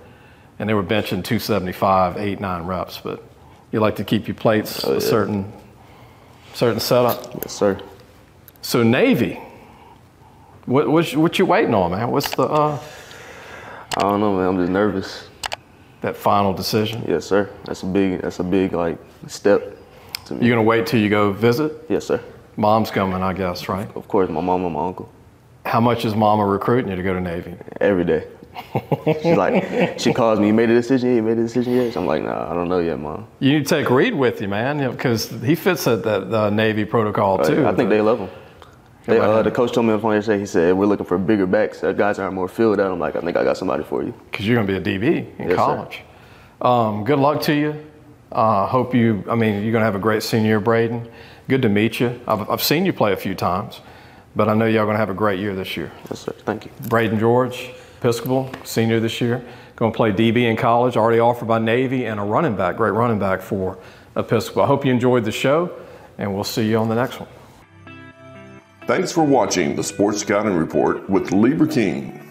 and 0.58 0.68
they 0.68 0.72
were 0.72 0.82
benching 0.82 1.22
275, 1.22 2.16
eight, 2.16 2.40
nine 2.40 2.64
reps. 2.64 2.98
But 2.98 3.22
you 3.70 3.80
like 3.80 3.96
to 3.96 4.04
keep 4.04 4.26
your 4.28 4.34
plates 4.34 4.82
a 4.84 5.00
certain 5.00 5.52
certain 6.54 6.80
setup. 6.80 7.34
Yes, 7.34 7.52
sir. 7.52 7.80
So 8.62 8.82
Navy. 8.82 9.40
What 10.66 10.88
what 10.88 11.16
what 11.16 11.38
you 11.38 11.46
waiting 11.46 11.74
on, 11.74 11.90
man? 11.90 12.10
What's 12.10 12.34
the 12.34 12.44
uh, 12.44 12.78
I 13.96 14.00
don't 14.00 14.20
know, 14.20 14.36
man. 14.36 14.48
I'm 14.48 14.56
just 14.58 14.70
nervous. 14.70 15.28
That 16.02 16.16
final 16.16 16.52
decision? 16.52 17.04
Yes, 17.08 17.24
sir. 17.24 17.48
That's 17.64 17.82
a 17.82 17.86
big. 17.86 18.20
That's 18.22 18.38
a 18.40 18.44
big 18.44 18.72
like 18.72 18.98
step 19.28 19.76
to 20.26 20.34
me. 20.34 20.44
You 20.46 20.52
gonna 20.52 20.62
wait 20.62 20.86
till 20.86 21.00
you 21.00 21.08
go 21.08 21.32
visit? 21.32 21.72
yes, 21.88 22.06
sir. 22.06 22.20
Mom's 22.56 22.90
coming, 22.90 23.22
I 23.22 23.32
guess, 23.32 23.68
right? 23.68 23.88
Of 23.96 24.08
course, 24.08 24.28
my 24.28 24.40
mom 24.42 24.64
and 24.64 24.74
my 24.74 24.86
uncle 24.86 25.10
How 25.64 25.80
much 25.80 26.04
is 26.04 26.14
Mama 26.14 26.44
recruiting 26.44 26.90
you 26.90 26.96
to 26.96 27.02
go 27.02 27.14
to 27.14 27.20
Navy? 27.20 27.54
every 27.80 28.04
day. 28.04 28.26
She's 29.22 29.36
like, 29.38 29.98
she 29.98 30.12
calls 30.12 30.38
me. 30.38 30.48
You 30.48 30.52
made 30.52 30.68
a 30.68 30.74
decision? 30.74 31.16
You 31.16 31.22
made 31.22 31.38
a 31.38 31.42
decision 31.42 31.72
yet? 31.74 31.96
I'm 31.96 32.04
like, 32.04 32.22
nah, 32.22 32.50
I 32.50 32.52
don't 32.52 32.68
know 32.68 32.80
yet, 32.80 32.98
mom. 32.98 33.26
You 33.40 33.52
need 33.52 33.66
to 33.66 33.74
take 33.76 33.88
Reid 33.88 34.14
with 34.14 34.42
you, 34.42 34.48
man, 34.48 34.90
because 34.90 35.30
he 35.42 35.54
fits 35.54 35.86
at 35.86 36.02
that 36.04 36.34
uh, 36.34 36.50
Navy 36.50 36.84
protocol 36.84 37.42
too. 37.42 37.66
I 37.66 37.74
think 37.74 37.88
they 37.88 38.02
love 38.02 38.18
him. 38.18 38.28
They, 39.04 39.18
uh, 39.18 39.42
the 39.42 39.50
coach 39.50 39.72
told 39.72 39.86
me 39.86 39.92
on 39.92 39.98
the 39.98 40.02
phone 40.02 40.14
yesterday. 40.14 40.38
He 40.38 40.46
said 40.46 40.74
we're 40.76 40.86
looking 40.86 41.06
for 41.06 41.18
bigger 41.18 41.46
backs. 41.46 41.82
Uh, 41.82 41.92
guys 41.92 42.18
aren't 42.18 42.34
more 42.34 42.48
filled 42.48 42.78
out. 42.78 42.92
I'm 42.92 43.00
like, 43.00 43.16
I 43.16 43.20
think 43.20 43.36
I 43.36 43.42
got 43.42 43.56
somebody 43.56 43.82
for 43.82 44.02
you. 44.02 44.14
because 44.30 44.46
you're 44.46 44.54
going 44.62 44.66
to 44.66 44.80
be 44.80 44.96
a 44.96 44.98
DB 44.98 45.38
in 45.38 45.48
Yes, 45.48 45.56
college. 45.56 46.02
Um, 46.60 47.04
good 47.04 47.18
luck 47.18 47.42
to 47.42 47.54
you. 47.54 47.86
Uh, 48.30 48.66
hope 48.66 48.94
you, 48.94 49.24
I 49.28 49.34
mean, 49.34 49.62
you're 49.62 49.72
going 49.72 49.82
to 49.82 49.86
have 49.86 49.96
a 49.96 49.98
great 49.98 50.22
senior 50.22 50.48
year, 50.50 50.60
Braeden. 50.60 51.08
Good 51.48 51.62
to 51.62 51.68
meet 51.68 51.98
you. 52.00 52.18
I've, 52.26 52.48
I've 52.48 52.62
seen 52.62 52.86
you 52.86 52.92
play 52.92 53.12
a 53.12 53.16
few 53.16 53.34
times, 53.34 53.80
but 54.36 54.48
I 54.48 54.54
know 54.54 54.64
y'all 54.66 54.84
going 54.84 54.94
to 54.94 55.00
have 55.00 55.10
a 55.10 55.14
great 55.14 55.40
year 55.40 55.54
this 55.54 55.76
year. 55.76 55.90
Yes, 56.08 56.20
sir. 56.20 56.32
Thank 56.44 56.64
you. 56.66 56.70
Braeden 56.88 57.18
George, 57.18 57.72
Episcopal, 57.98 58.50
senior 58.64 59.00
this 59.00 59.20
year, 59.20 59.44
going 59.76 59.92
to 59.92 59.96
play 59.96 60.12
DB 60.12 60.44
in 60.48 60.56
college, 60.56 60.96
already 60.96 61.18
offered 61.18 61.46
by 61.48 61.58
Navy, 61.58 62.06
and 62.06 62.18
a 62.20 62.22
running 62.22 62.56
back, 62.56 62.76
great 62.76 62.92
running 62.92 63.18
back 63.18 63.42
for 63.42 63.76
Episcopal. 64.16 64.62
I 64.62 64.66
hope 64.66 64.84
you 64.86 64.92
enjoyed 64.92 65.24
the 65.24 65.32
show, 65.32 65.76
and 66.16 66.32
we'll 66.32 66.44
see 66.44 66.68
you 66.70 66.78
on 66.78 66.88
the 66.88 66.94
next 66.94 67.18
one. 67.20 67.28
Thanks 68.86 69.12
for 69.12 69.22
watching 69.22 69.76
the 69.76 69.84
Sports 69.84 70.22
Scouting 70.22 70.56
Report 70.56 71.08
with 71.08 71.30
Lee 71.30 71.52
Burkeen. 71.52 72.21